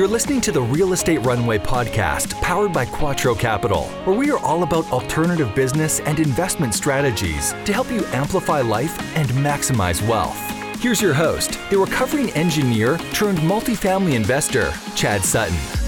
You're 0.00 0.08
listening 0.08 0.40
to 0.40 0.50
the 0.50 0.62
Real 0.62 0.94
Estate 0.94 1.18
Runway 1.18 1.58
podcast, 1.58 2.32
powered 2.40 2.72
by 2.72 2.86
Quattro 2.86 3.34
Capital, 3.34 3.84
where 4.04 4.16
we 4.16 4.30
are 4.30 4.38
all 4.38 4.62
about 4.62 4.90
alternative 4.92 5.54
business 5.54 6.00
and 6.00 6.18
investment 6.18 6.72
strategies 6.72 7.52
to 7.66 7.74
help 7.74 7.90
you 7.90 8.06
amplify 8.06 8.62
life 8.62 8.98
and 9.14 9.28
maximize 9.32 10.00
wealth. 10.08 10.40
Here's 10.80 11.02
your 11.02 11.12
host, 11.12 11.58
the 11.68 11.76
recovering 11.76 12.30
engineer 12.30 12.96
turned 13.12 13.40
multifamily 13.40 14.14
investor, 14.14 14.72
Chad 14.96 15.22
Sutton. 15.22 15.79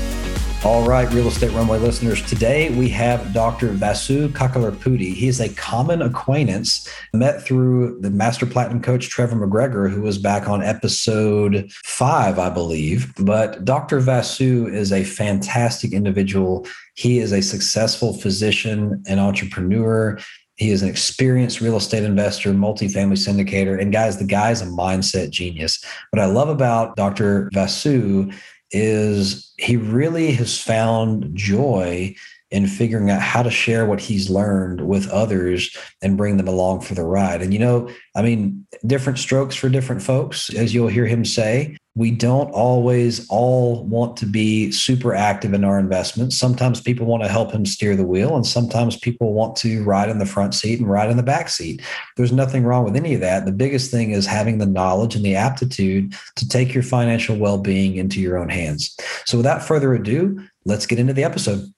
All 0.64 0.86
right, 0.86 1.12
real 1.12 1.26
estate 1.26 1.50
runway 1.50 1.78
listeners. 1.78 2.22
Today 2.22 2.70
we 2.70 2.88
have 2.90 3.32
Dr. 3.32 3.70
Vasu 3.70 4.28
Kakarlapudi. 4.28 5.12
He 5.12 5.26
is 5.26 5.40
a 5.40 5.48
common 5.54 6.00
acquaintance, 6.02 6.88
met 7.12 7.42
through 7.42 8.00
the 8.00 8.10
master 8.10 8.46
platinum 8.46 8.80
coach 8.80 9.08
Trevor 9.08 9.34
McGregor, 9.34 9.90
who 9.90 10.02
was 10.02 10.18
back 10.18 10.48
on 10.48 10.62
episode 10.62 11.68
five, 11.84 12.38
I 12.38 12.48
believe. 12.48 13.12
But 13.16 13.64
Dr. 13.64 14.00
Vasu 14.00 14.72
is 14.72 14.92
a 14.92 15.02
fantastic 15.02 15.92
individual. 15.92 16.64
He 16.94 17.18
is 17.18 17.32
a 17.32 17.42
successful 17.42 18.14
physician 18.14 19.02
and 19.08 19.18
entrepreneur. 19.18 20.16
He 20.56 20.70
is 20.70 20.82
an 20.82 20.88
experienced 20.88 21.60
real 21.60 21.76
estate 21.76 22.04
investor, 22.04 22.52
multifamily 22.52 23.18
syndicator. 23.18 23.80
And 23.80 23.92
guys, 23.92 24.18
the 24.18 24.24
guy 24.24 24.52
is 24.52 24.62
a 24.62 24.66
mindset 24.66 25.30
genius. 25.30 25.82
What 26.10 26.22
I 26.22 26.26
love 26.26 26.48
about 26.48 26.94
Dr. 26.94 27.50
Vasu 27.52 28.32
is 28.72 29.52
he 29.58 29.76
really 29.76 30.32
has 30.32 30.58
found 30.58 31.34
joy 31.34 32.14
in 32.50 32.66
figuring 32.66 33.08
out 33.08 33.22
how 33.22 33.42
to 33.42 33.50
share 33.50 33.86
what 33.86 34.00
he's 34.00 34.28
learned 34.28 34.86
with 34.86 35.08
others 35.08 35.74
and 36.02 36.18
bring 36.18 36.36
them 36.36 36.48
along 36.48 36.80
for 36.80 36.94
the 36.94 37.02
ride. 37.02 37.40
And 37.40 37.52
you 37.52 37.58
know, 37.58 37.88
I 38.14 38.22
mean, 38.22 38.66
different 38.86 39.18
strokes 39.18 39.54
for 39.54 39.70
different 39.70 40.02
folks, 40.02 40.52
as 40.54 40.74
you'll 40.74 40.88
hear 40.88 41.06
him 41.06 41.24
say. 41.24 41.76
We 41.94 42.10
don't 42.10 42.50
always 42.52 43.26
all 43.28 43.84
want 43.84 44.16
to 44.18 44.26
be 44.26 44.70
super 44.70 45.14
active 45.14 45.52
in 45.52 45.62
our 45.62 45.78
investments. 45.78 46.38
Sometimes 46.38 46.80
people 46.80 47.06
want 47.06 47.22
to 47.22 47.28
help 47.28 47.52
him 47.52 47.66
steer 47.66 47.96
the 47.96 48.06
wheel, 48.06 48.34
and 48.34 48.46
sometimes 48.46 48.96
people 48.96 49.34
want 49.34 49.56
to 49.56 49.84
ride 49.84 50.08
in 50.08 50.18
the 50.18 50.24
front 50.24 50.54
seat 50.54 50.80
and 50.80 50.88
ride 50.88 51.10
in 51.10 51.18
the 51.18 51.22
back 51.22 51.50
seat. 51.50 51.82
There's 52.16 52.32
nothing 52.32 52.64
wrong 52.64 52.84
with 52.84 52.96
any 52.96 53.12
of 53.12 53.20
that. 53.20 53.44
The 53.44 53.52
biggest 53.52 53.90
thing 53.90 54.12
is 54.12 54.24
having 54.24 54.56
the 54.56 54.66
knowledge 54.66 55.14
and 55.14 55.24
the 55.24 55.36
aptitude 55.36 56.14
to 56.36 56.48
take 56.48 56.72
your 56.72 56.82
financial 56.82 57.36
well 57.36 57.58
being 57.58 57.96
into 57.96 58.20
your 58.20 58.38
own 58.38 58.48
hands. 58.48 58.96
So, 59.26 59.36
without 59.36 59.62
further 59.62 59.92
ado, 59.92 60.42
let's 60.64 60.86
get 60.86 60.98
into 60.98 61.12
the 61.12 61.24
episode. 61.24 61.72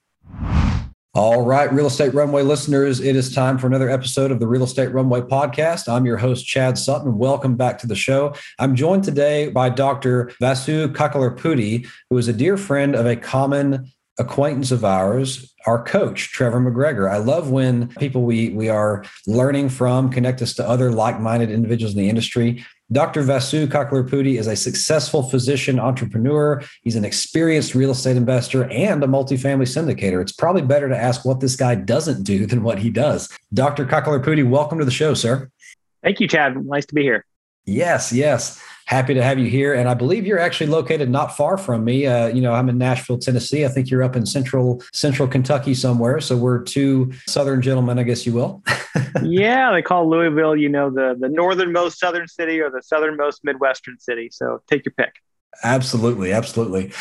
All 1.17 1.43
right, 1.43 1.73
Real 1.73 1.87
Estate 1.87 2.13
Runway 2.13 2.43
listeners, 2.43 2.99
it 2.99 3.15
is 3.15 3.33
time 3.33 3.57
for 3.57 3.69
another 3.69 3.89
episode 3.89 4.33
of 4.33 4.41
the 4.41 4.49
Real 4.49 4.65
Estate 4.65 4.93
Runway 4.93 5.21
podcast. 5.21 5.89
I'm 5.89 6.07
your 6.07 6.17
host, 6.17 6.45
Chad 6.45 6.77
Sutton. 6.77 7.19
Welcome 7.19 7.55
back 7.55 7.79
to 7.79 7.87
the 7.87 7.95
show. 7.95 8.35
I'm 8.59 8.75
joined 8.75 9.05
today 9.05 9.49
by 9.49 9.69
Dr. 9.69 10.33
Vasu 10.43 10.93
Kakarlapudi, 10.93 11.87
who 12.11 12.19
is 12.19 12.27
a 12.27 12.33
dear 12.33 12.57
friend 12.57 12.97
of 12.97 13.07
a 13.07 13.15
common 13.15 13.93
acquaintance 14.19 14.73
of 14.73 14.85
ours, 14.85 15.55
our 15.67 15.85
coach, 15.85 16.33
Trevor 16.33 16.61
McGregor. 16.61 17.09
I 17.09 17.19
love 17.19 17.49
when 17.49 17.91
people 17.91 18.23
we 18.23 18.49
we 18.51 18.69
are 18.69 19.05
learning 19.29 19.69
from 19.69 20.11
connect 20.11 20.43
us 20.43 20.53
to 20.55 20.69
other 20.69 20.91
like-minded 20.91 21.49
individuals 21.49 21.95
in 21.95 22.01
the 22.01 22.09
industry. 22.09 22.65
Dr. 22.93 23.23
Vasu 23.23 23.67
Kakarlapudi 23.67 24.39
is 24.39 24.47
a 24.47 24.55
successful 24.55 25.23
physician 25.23 25.81
entrepreneur. 25.81 26.63
He's 26.83 26.97
an 26.97 27.05
experienced 27.05 27.75
real 27.75 27.93
estate 27.93 28.17
investor 28.17 28.65
and 28.71 29.03
a 29.03 29.07
multifamily 29.07 29.67
syndicator. 29.67 30.21
It's 30.21 30.33
probably 30.33 30.61
better 30.63 30.91
to 30.91 30.97
ask 30.97 31.25
what 31.25 31.41
this 31.41 31.57
guy 31.57 31.77
doesn't 31.77 32.25
do 32.25 32.45
than 32.45 32.63
what 32.63 32.79
he 32.79 32.91
does. 32.91 33.35
Dr. 33.55 33.87
Kakarlapudi, 33.87 34.47
welcome 34.47 34.79
to 34.79 34.85
the 34.85 34.91
show, 34.91 35.15
sir. 35.15 35.51
Thank 36.03 36.21
you, 36.21 36.29
Chad. 36.29 36.63
Nice 36.67 36.85
to 36.87 36.95
be 36.95 37.03
here. 37.03 37.25
Yes, 37.65 38.13
yes. 38.13 38.63
Happy 38.87 39.15
to 39.15 39.23
have 39.23 39.39
you 39.39 39.49
here. 39.49 39.73
And 39.73 39.89
I 39.89 39.95
believe 39.95 40.27
you're 40.27 40.39
actually 40.39 40.67
located 40.67 41.09
not 41.09 41.37
far 41.37 41.57
from 41.57 41.85
me. 41.85 42.07
Uh, 42.07 42.27
you 42.27 42.43
know, 42.43 42.53
I'm 42.53 42.69
in 42.69 42.77
Nashville, 42.77 43.19
Tennessee. 43.19 43.65
I 43.65 43.69
think 43.69 43.91
you're 43.91 44.03
up 44.03 44.15
in 44.15 44.27
central 44.27 44.83
central 44.93 45.27
Kentucky 45.27 45.75
somewhere. 45.75 46.21
So 46.21 46.37
we're 46.37 46.63
two 46.63 47.13
southern 47.27 47.63
gentlemen, 47.63 47.99
I 47.99 48.03
guess 48.03 48.27
you 48.27 48.33
will. 48.33 48.63
yeah, 49.23 49.73
they 49.73 49.83
call 49.83 50.09
Louisville, 50.09 50.57
you 50.57 50.69
know, 50.69 50.91
the 50.91 51.17
the 51.19 51.29
northernmost 51.29 51.99
southern 51.99 52.29
city 52.29 52.61
or 52.61 52.71
the 52.71 52.83
southernmost 52.83 53.43
midwestern 53.43 53.99
city. 53.99 54.29
So 54.31 54.63
take 54.71 54.85
your 54.85 54.93
pick. 54.93 55.15
Absolutely, 55.63 56.33
absolutely. 56.33 56.93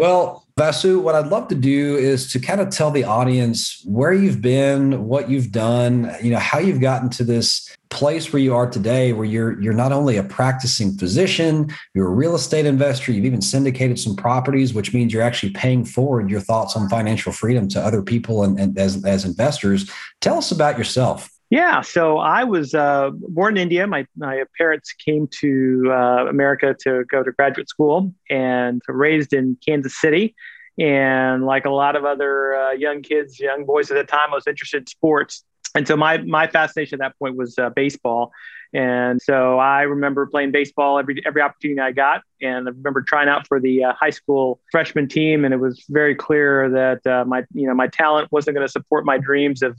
Well, 0.00 0.46
Vasu, 0.58 1.02
what 1.02 1.14
I'd 1.14 1.26
love 1.26 1.48
to 1.48 1.54
do 1.54 1.94
is 1.94 2.32
to 2.32 2.38
kind 2.38 2.62
of 2.62 2.70
tell 2.70 2.90
the 2.90 3.04
audience 3.04 3.82
where 3.84 4.14
you've 4.14 4.40
been, 4.40 5.04
what 5.04 5.28
you've 5.28 5.52
done, 5.52 6.10
you 6.22 6.30
know, 6.30 6.38
how 6.38 6.58
you've 6.58 6.80
gotten 6.80 7.10
to 7.10 7.22
this 7.22 7.76
place 7.90 8.32
where 8.32 8.40
you 8.40 8.54
are 8.54 8.70
today 8.70 9.12
where 9.12 9.26
you're 9.26 9.60
you're 9.60 9.74
not 9.74 9.92
only 9.92 10.16
a 10.16 10.22
practicing 10.22 10.96
physician, 10.96 11.70
you're 11.92 12.06
a 12.06 12.14
real 12.14 12.34
estate 12.34 12.64
investor, 12.64 13.12
you've 13.12 13.26
even 13.26 13.42
syndicated 13.42 13.98
some 13.98 14.16
properties, 14.16 14.72
which 14.72 14.94
means 14.94 15.12
you're 15.12 15.20
actually 15.20 15.52
paying 15.52 15.84
forward 15.84 16.30
your 16.30 16.40
thoughts 16.40 16.76
on 16.76 16.88
financial 16.88 17.30
freedom 17.30 17.68
to 17.68 17.78
other 17.78 18.00
people 18.00 18.42
and, 18.42 18.58
and 18.58 18.78
as, 18.78 19.04
as 19.04 19.26
investors. 19.26 19.90
Tell 20.22 20.38
us 20.38 20.50
about 20.50 20.78
yourself. 20.78 21.28
Yeah, 21.50 21.80
so 21.80 22.18
I 22.18 22.44
was 22.44 22.74
uh, 22.74 23.10
born 23.12 23.56
in 23.56 23.62
India. 23.62 23.84
My, 23.84 24.06
my 24.16 24.44
parents 24.56 24.92
came 24.92 25.26
to 25.40 25.82
uh, 25.90 26.26
America 26.28 26.76
to 26.82 27.04
go 27.10 27.24
to 27.24 27.32
graduate 27.32 27.68
school 27.68 28.14
and 28.30 28.80
raised 28.86 29.32
in 29.32 29.56
Kansas 29.66 30.00
City. 30.00 30.36
And 30.78 31.44
like 31.44 31.64
a 31.64 31.70
lot 31.70 31.96
of 31.96 32.04
other 32.04 32.54
uh, 32.54 32.70
young 32.70 33.02
kids, 33.02 33.40
young 33.40 33.66
boys 33.66 33.90
at 33.90 33.96
the 33.96 34.04
time, 34.04 34.30
I 34.30 34.36
was 34.36 34.46
interested 34.46 34.82
in 34.82 34.86
sports. 34.86 35.44
And 35.74 35.88
so 35.88 35.96
my, 35.96 36.18
my 36.18 36.46
fascination 36.46 37.02
at 37.02 37.08
that 37.08 37.18
point 37.18 37.36
was 37.36 37.58
uh, 37.58 37.70
baseball. 37.70 38.30
And 38.72 39.20
so 39.20 39.58
I 39.58 39.82
remember 39.82 40.26
playing 40.26 40.52
baseball 40.52 40.98
every 40.98 41.20
every 41.26 41.42
opportunity 41.42 41.80
I 41.80 41.90
got, 41.90 42.22
and 42.40 42.68
I 42.68 42.70
remember 42.70 43.02
trying 43.02 43.28
out 43.28 43.46
for 43.48 43.58
the 43.58 43.84
uh, 43.84 43.92
high 43.94 44.10
school 44.10 44.60
freshman 44.70 45.08
team, 45.08 45.44
and 45.44 45.52
it 45.52 45.58
was 45.58 45.84
very 45.88 46.14
clear 46.14 46.70
that 46.70 47.06
uh, 47.06 47.24
my 47.24 47.44
you 47.52 47.66
know 47.66 47.74
my 47.74 47.88
talent 47.88 48.30
wasn't 48.30 48.54
going 48.54 48.66
to 48.66 48.70
support 48.70 49.04
my 49.04 49.18
dreams 49.18 49.62
of 49.62 49.76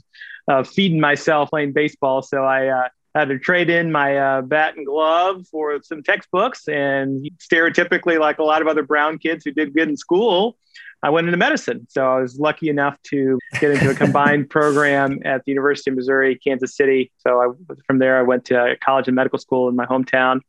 uh, 0.48 0.62
feeding 0.62 1.00
myself 1.00 1.50
playing 1.50 1.72
baseball. 1.72 2.20
So 2.20 2.44
I 2.44 2.66
uh, 2.66 2.88
had 3.14 3.28
to 3.28 3.38
trade 3.38 3.70
in 3.70 3.92
my 3.92 4.16
uh, 4.16 4.42
bat 4.42 4.76
and 4.76 4.86
glove 4.86 5.46
for 5.50 5.80
some 5.82 6.02
textbooks. 6.02 6.68
And 6.68 7.30
stereotypically, 7.38 8.18
like 8.18 8.38
a 8.38 8.44
lot 8.44 8.62
of 8.62 8.68
other 8.68 8.82
brown 8.82 9.18
kids 9.18 9.44
who 9.44 9.52
did 9.52 9.74
good 9.74 9.88
in 9.88 9.96
school, 9.96 10.56
I 11.02 11.10
went 11.10 11.26
into 11.26 11.36
medicine. 11.36 11.86
So 11.90 12.06
I 12.06 12.20
was 12.20 12.38
lucky 12.38 12.68
enough 12.68 13.00
to 13.04 13.38
get 13.60 13.72
into 13.72 13.90
a 13.90 13.94
combined 13.94 14.50
program 14.50 15.20
at 15.24 15.44
the 15.44 15.50
University 15.50 15.90
of 15.90 15.96
Missouri, 15.96 16.38
Kansas 16.38 16.76
City. 16.76 17.10
So 17.18 17.40
I, 17.40 17.74
from 17.86 17.98
there, 17.98 18.18
I 18.18 18.22
went 18.22 18.44
to 18.46 18.76
college 18.84 19.08
and 19.08 19.16
medical 19.16 19.38
school 19.38 19.68
in 19.68 19.74
my 19.74 19.86
hometown. 19.86 20.40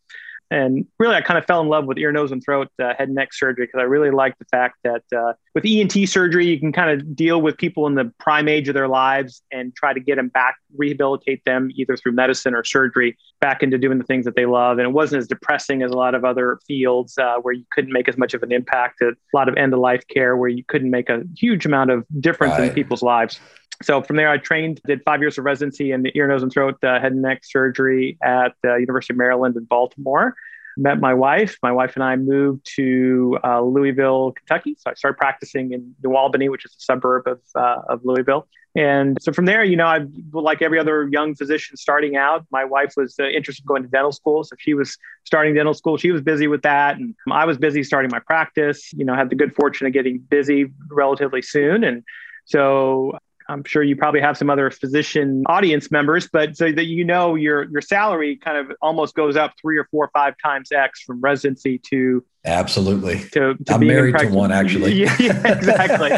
And 0.53 0.86
really, 1.00 1.16
I 1.16 1.22
kind 1.22 1.40
of 1.40 1.46
fell 1.46 1.62
in 1.62 1.68
love 1.68 1.86
with 1.86 1.97
ear, 1.97 2.12
nose, 2.12 2.31
and 2.31 2.44
throat 2.44 2.68
uh, 2.80 2.94
head 2.96 3.08
and 3.08 3.16
neck 3.16 3.34
surgery 3.34 3.66
because 3.66 3.80
I 3.80 3.86
really 3.86 4.12
like 4.12 4.38
the 4.38 4.46
fact 4.46 4.78
that 4.84 5.02
uh, 5.12 5.34
with 5.56 5.66
ENT 5.66 6.08
surgery, 6.08 6.46
you 6.46 6.59
can 6.59 6.72
kind 6.72 6.91
of 6.91 7.16
deal 7.16 7.41
with 7.41 7.58
people 7.58 7.88
in 7.88 7.96
the 7.96 8.14
prime 8.19 8.47
age 8.47 8.68
of 8.68 8.75
their 8.75 8.88
lives 8.88 9.41
and 9.52 9.75
try 9.75 9.94
to 9.94 10.00
get 10.00 10.18
them 10.18 10.28
back, 10.28 10.58
rehabilitate 10.78 11.44
them 11.44 11.72
either 11.74 11.97
through 11.97 12.12
medicine 12.12 12.53
or 12.53 12.64
surgery 12.64 13.18
back 13.41 13.64
into 13.64 13.80
doing 13.80 13.97
the 13.97 14.03
things 14.03 14.25
that 14.25 14.36
they 14.36 14.46
love. 14.46 14.78
And 14.78 14.88
it 14.88 14.91
wasn't 14.91 15.22
as 15.22 15.28
depressing 15.28 15.81
as 15.81 15.90
a 15.90 15.96
lot 15.96 16.14
of 16.14 16.24
other 16.24 16.59
fields 16.68 17.18
uh, 17.18 17.38
where 17.41 17.56
you 17.56 17.66
couldn't 17.72 17.91
make 17.91 18.08
as 18.08 18.16
much 18.16 18.35
of 18.35 18.44
an 18.44 18.52
impact, 18.52 19.02
a 19.02 19.14
lot 19.34 19.50
of 19.50 19.58
end 19.58 19.74
of 19.74 19.80
life 19.80 20.08
care 20.08 20.38
where 20.38 20.50
you 20.50 20.64
couldn't 20.68 20.91
make 20.91 21.09
a 21.09 21.24
huge 21.35 21.66
amount 21.66 21.90
of 21.90 22.06
difference 22.20 22.59
right. 22.59 22.68
in 22.68 22.75
people's 22.75 23.02
lives 23.02 23.40
so 23.83 24.01
from 24.01 24.16
there, 24.16 24.29
I 24.29 24.38
trained, 24.38 24.81
did 24.85 25.01
five 25.03 25.21
years 25.21 25.38
of 25.38 25.45
residency 25.45 25.91
in 25.91 26.05
ear, 26.16 26.27
nose, 26.27 26.44
and 26.44 26.51
throat 26.51 26.83
uh, 26.83 26.99
head 26.99 27.11
and 27.11 27.21
neck 27.21 27.41
surgery 27.44 28.17
at 28.21 28.53
the 28.63 28.75
University 28.75 29.13
of 29.13 29.17
Maryland 29.17 29.55
in 29.55 29.66
Baltimore. 29.66 30.35
Met 30.75 30.99
my 30.99 31.13
wife. 31.13 31.57
My 31.61 31.71
wife 31.71 31.95
and 31.95 32.03
I 32.03 32.16
moved 32.16 32.66
to 32.75 33.38
uh, 33.43 33.61
Louisville, 33.61 34.31
Kentucky. 34.31 34.75
So 34.79 34.89
I 34.89 34.95
started 34.95 35.17
practicing 35.17 35.72
in 35.72 35.95
New 36.03 36.16
Albany, 36.16 36.49
which 36.49 36.66
is 36.66 36.72
a 36.72 36.81
suburb 36.81 37.27
of, 37.27 37.39
uh, 37.55 37.81
of 37.89 38.01
Louisville. 38.03 38.47
And 38.75 39.17
so 39.22 39.31
from 39.31 39.45
there, 39.45 39.63
you 39.63 39.75
know, 39.75 39.85
I 39.85 39.99
like 40.31 40.63
every 40.63 40.79
other 40.79 41.07
young 41.11 41.35
physician 41.35 41.77
starting 41.77 42.16
out. 42.16 42.45
My 42.51 42.66
wife 42.66 42.93
was 42.97 43.16
uh, 43.19 43.27
interested 43.27 43.63
in 43.63 43.67
going 43.67 43.83
to 43.83 43.89
dental 43.89 44.11
school, 44.11 44.43
so 44.43 44.55
she 44.57 44.73
was 44.73 44.97
starting 45.25 45.53
dental 45.53 45.75
school. 45.75 45.97
She 45.97 46.11
was 46.11 46.22
busy 46.22 46.47
with 46.47 46.63
that, 46.63 46.97
and 46.97 47.13
I 47.31 47.45
was 47.45 47.59
busy 47.59 47.83
starting 47.83 48.09
my 48.11 48.19
practice. 48.19 48.91
You 48.93 49.05
know, 49.05 49.13
had 49.13 49.29
the 49.29 49.35
good 49.35 49.53
fortune 49.53 49.85
of 49.85 49.93
getting 49.93 50.17
busy 50.17 50.72
relatively 50.90 51.43
soon, 51.43 51.84
and 51.84 52.03
so 52.46 53.19
I'm 53.49 53.63
sure 53.63 53.84
you 53.84 53.95
probably 53.95 54.22
have 54.22 54.37
some 54.37 54.49
other 54.49 54.69
physician 54.72 55.43
audience 55.47 55.91
members, 55.91 56.28
but 56.28 56.57
so 56.57 56.72
that 56.72 56.85
you 56.85 57.03
know 57.03 57.35
your 57.35 57.63
your 57.69 57.81
salary 57.81 58.35
kind 58.37 58.57
of 58.57 58.75
almost 58.81 59.16
goes 59.16 59.35
up 59.35 59.53
three 59.61 59.78
or 59.78 59.87
four 59.91 60.05
or 60.05 60.11
five 60.13 60.35
times 60.43 60.72
X 60.72 61.01
from 61.01 61.22
residency 61.22 61.78
to 61.90 62.23
absolutely 62.45 63.19
to, 63.31 63.55
to 63.55 63.73
I'm 63.73 63.85
married 63.85 64.17
to 64.17 64.28
one 64.28 64.51
actually. 64.51 64.93
yeah, 65.01 65.16
yeah, 65.19 65.47
exactly. 65.47 66.11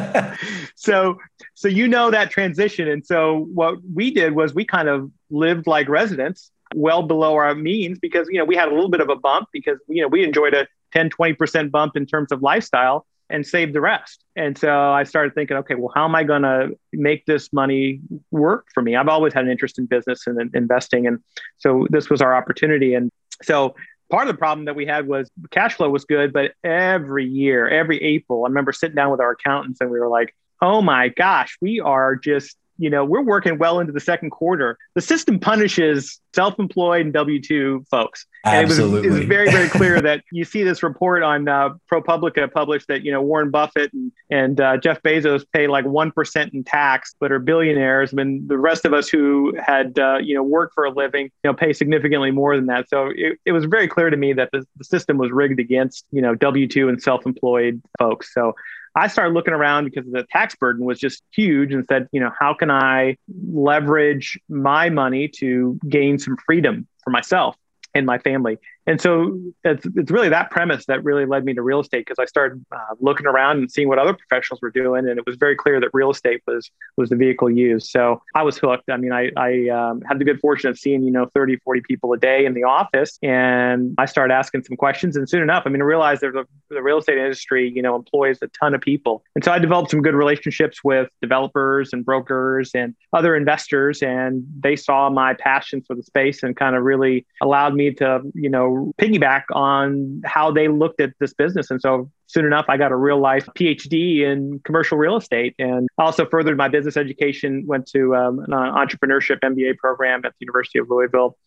so 0.75 1.17
so 1.53 1.67
you 1.67 1.87
know 1.87 2.11
that 2.11 2.31
transition, 2.31 2.87
and 2.87 3.05
so 3.05 3.47
what 3.53 3.77
we 3.93 4.11
did 4.11 4.35
was 4.35 4.53
we 4.53 4.65
kind 4.65 4.87
of 4.87 5.11
lived 5.29 5.67
like 5.67 5.89
residents, 5.89 6.51
well 6.73 7.03
below 7.03 7.35
our 7.35 7.53
means 7.55 7.99
because 7.99 8.27
you 8.29 8.37
know 8.37 8.45
we 8.45 8.55
had 8.55 8.67
a 8.67 8.73
little 8.73 8.89
bit 8.89 9.01
of 9.01 9.09
a 9.09 9.15
bump 9.15 9.49
because 9.51 9.79
you 9.87 10.01
know 10.01 10.07
we 10.07 10.23
enjoyed 10.23 10.53
a 10.53 10.67
10 10.93 11.09
20% 11.09 11.71
bump 11.71 11.95
in 11.95 12.05
terms 12.05 12.31
of 12.31 12.41
lifestyle 12.41 13.05
and 13.29 13.45
save 13.45 13.73
the 13.73 13.81
rest. 13.81 14.23
And 14.35 14.57
so 14.57 14.91
I 14.91 15.03
started 15.03 15.33
thinking, 15.33 15.57
okay, 15.57 15.75
well, 15.75 15.91
how 15.95 16.05
am 16.05 16.15
I 16.15 16.23
going 16.23 16.43
to 16.43 16.77
make 16.93 17.25
this 17.25 17.51
money 17.51 17.99
work 18.31 18.67
for 18.73 18.83
me? 18.83 18.95
I've 18.95 19.07
always 19.07 19.33
had 19.33 19.45
an 19.45 19.51
interest 19.51 19.79
in 19.79 19.85
business 19.85 20.27
and 20.27 20.39
in 20.39 20.51
investing. 20.53 21.07
And 21.07 21.19
so 21.57 21.87
this 21.89 22.09
was 22.09 22.21
our 22.21 22.35
opportunity. 22.35 22.93
And 22.93 23.11
so 23.41 23.75
part 24.11 24.27
of 24.27 24.33
the 24.33 24.37
problem 24.37 24.65
that 24.65 24.75
we 24.75 24.85
had 24.85 25.07
was 25.07 25.29
cash 25.51 25.75
flow 25.75 25.89
was 25.89 26.05
good, 26.05 26.33
but 26.33 26.53
every 26.63 27.25
year, 27.25 27.67
every 27.67 28.01
April, 28.03 28.45
I 28.45 28.47
remember 28.47 28.71
sitting 28.71 28.95
down 28.95 29.11
with 29.11 29.19
our 29.19 29.31
accountants 29.31 29.81
and 29.81 29.89
we 29.89 29.99
were 29.99 30.09
like, 30.09 30.35
oh 30.61 30.81
my 30.81 31.09
gosh, 31.09 31.57
we 31.61 31.79
are 31.79 32.15
just 32.15 32.57
you 32.77 32.89
know, 32.89 33.05
we're 33.05 33.21
working 33.21 33.57
well 33.57 33.79
into 33.79 33.93
the 33.93 33.99
second 33.99 34.31
quarter. 34.31 34.77
The 34.93 35.01
system 35.01 35.39
punishes 35.39 36.19
self-employed 36.33 37.05
and 37.05 37.13
W-2 37.13 37.87
folks. 37.87 38.25
And 38.43 38.65
Absolutely. 38.65 39.07
it 39.07 39.09
was, 39.09 39.15
it 39.15 39.19
was 39.19 39.27
very, 39.27 39.49
very 39.49 39.69
clear 39.69 40.01
that 40.01 40.23
you 40.31 40.43
see 40.43 40.63
this 40.63 40.83
report 40.83 41.23
on 41.23 41.47
uh, 41.47 41.69
ProPublica 41.91 42.51
published 42.51 42.87
that, 42.89 43.03
you 43.03 43.11
know, 43.11 43.21
Warren 43.21 43.49
Buffett 43.49 43.93
and, 43.93 44.11
and 44.29 44.59
uh, 44.59 44.77
Jeff 44.77 45.01
Bezos 45.01 45.45
pay 45.53 45.67
like 45.67 45.85
1% 45.85 46.53
in 46.53 46.63
tax, 46.63 47.15
but 47.19 47.31
are 47.31 47.39
billionaires. 47.39 48.13
Mean, 48.13 48.45
the 48.47 48.57
rest 48.57 48.85
of 48.85 48.93
us 48.93 49.07
who 49.07 49.55
had, 49.57 49.97
uh, 49.97 50.17
you 50.17 50.35
know, 50.35 50.43
worked 50.43 50.73
for 50.73 50.85
a 50.85 50.91
living, 50.91 51.25
you 51.43 51.49
know, 51.49 51.53
pay 51.53 51.73
significantly 51.73 52.31
more 52.31 52.55
than 52.55 52.67
that. 52.67 52.89
So 52.89 53.11
it, 53.15 53.39
it 53.45 53.51
was 53.53 53.65
very 53.65 53.87
clear 53.87 54.09
to 54.09 54.17
me 54.17 54.33
that 54.33 54.49
the, 54.51 54.65
the 54.77 54.83
system 54.83 55.17
was 55.17 55.31
rigged 55.31 55.59
against, 55.59 56.05
you 56.11 56.21
know, 56.21 56.35
W-2 56.35 56.89
and 56.89 57.01
self-employed 57.01 57.81
folks. 57.97 58.33
So 58.33 58.55
I 58.95 59.07
started 59.07 59.33
looking 59.33 59.53
around 59.53 59.85
because 59.85 60.09
the 60.09 60.25
tax 60.31 60.55
burden 60.55 60.85
was 60.85 60.99
just 60.99 61.21
huge 61.33 61.73
and 61.73 61.85
said, 61.89 62.07
you 62.11 62.21
know, 62.21 62.31
how 62.39 62.53
can 62.53 62.71
I 62.71 63.17
leverage 63.51 64.39
my 64.47 64.89
money 64.89 65.27
to 65.39 65.77
gain 65.89 66.17
some 66.17 66.37
freedom 66.45 66.87
for 67.03 67.09
myself 67.09 67.57
and 67.93 68.05
my 68.05 68.19
family? 68.19 68.57
And 68.87 69.01
so 69.01 69.39
it's, 69.63 69.85
it's 69.95 70.11
really 70.11 70.29
that 70.29 70.51
premise 70.51 70.85
that 70.85 71.03
really 71.03 71.25
led 71.25 71.43
me 71.43 71.53
to 71.53 71.61
real 71.61 71.79
estate 71.79 72.05
because 72.05 72.19
I 72.19 72.25
started 72.25 72.63
uh, 72.71 72.95
looking 72.99 73.25
around 73.25 73.57
and 73.57 73.71
seeing 73.71 73.87
what 73.87 73.97
other 73.97 74.13
professionals 74.13 74.61
were 74.61 74.69
doing. 74.69 75.07
And 75.07 75.17
it 75.17 75.25
was 75.25 75.37
very 75.37 75.55
clear 75.55 75.79
that 75.79 75.89
real 75.93 76.11
estate 76.11 76.41
was, 76.45 76.69
was 76.95 77.09
the 77.09 77.15
vehicle 77.15 77.49
used. 77.49 77.87
So 77.87 78.21
I 78.35 78.43
was 78.43 78.57
hooked. 78.57 78.89
I 78.89 78.97
mean, 78.97 79.11
I, 79.11 79.31
I 79.37 79.69
um, 79.69 80.01
had 80.01 80.19
the 80.19 80.25
good 80.25 80.39
fortune 80.39 80.69
of 80.69 80.77
seeing, 80.77 81.03
you 81.03 81.11
know, 81.11 81.25
30, 81.33 81.57
40 81.57 81.81
people 81.81 82.13
a 82.13 82.17
day 82.17 82.45
in 82.45 82.53
the 82.53 82.63
office. 82.63 83.17
And 83.23 83.95
I 83.97 84.05
started 84.05 84.33
asking 84.33 84.63
some 84.63 84.77
questions. 84.77 85.15
And 85.15 85.27
soon 85.27 85.41
enough, 85.41 85.63
I 85.65 85.69
mean, 85.69 85.81
I 85.81 85.85
realized 85.85 86.21
there's 86.21 86.35
a, 86.35 86.45
the 86.69 86.83
real 86.83 86.99
estate 86.99 87.17
industry, 87.17 87.71
you 87.73 87.81
know, 87.81 87.95
employs 87.95 88.37
a 88.43 88.47
ton 88.47 88.75
of 88.75 88.81
people. 88.81 89.23
And 89.33 89.43
so 89.43 89.51
I 89.51 89.57
developed 89.57 89.91
some 89.91 90.01
good 90.01 90.15
relationships 90.15 90.83
with 90.83 91.09
developers 91.21 91.91
and 91.91 92.05
brokers 92.05 92.71
and 92.75 92.93
other 93.13 93.35
investors. 93.35 94.03
And 94.03 94.45
they 94.59 94.75
saw 94.75 95.09
my 95.09 95.33
passion 95.33 95.81
for 95.81 95.95
the 95.95 96.03
space 96.03 96.43
and 96.43 96.55
kind 96.55 96.75
of 96.75 96.83
really 96.83 97.25
allowed 97.41 97.73
me 97.73 97.91
to, 97.95 98.21
you 98.35 98.49
know, 98.49 98.74
piggyback 98.99 99.43
on 99.51 100.21
how 100.25 100.51
they 100.51 100.67
looked 100.67 101.01
at 101.01 101.13
this 101.19 101.33
business. 101.33 101.71
And 101.71 101.81
so 101.81 102.09
soon 102.27 102.45
enough, 102.45 102.65
I 102.67 102.77
got 102.77 102.91
a 102.91 102.95
real 102.95 103.19
life 103.19 103.47
PhD 103.55 104.21
in 104.21 104.59
commercial 104.63 104.97
real 104.97 105.15
estate 105.17 105.55
and 105.59 105.87
also 105.97 106.25
furthered 106.25 106.57
my 106.57 106.67
business 106.67 106.97
education, 106.97 107.63
went 107.65 107.87
to 107.87 108.15
um, 108.15 108.39
an 108.39 108.51
entrepreneurship 108.51 109.39
MBA 109.41 109.77
program 109.77 110.21
at 110.25 110.31
the 110.31 110.45
University 110.45 110.79
of 110.79 110.89
Louisville. 110.89 111.37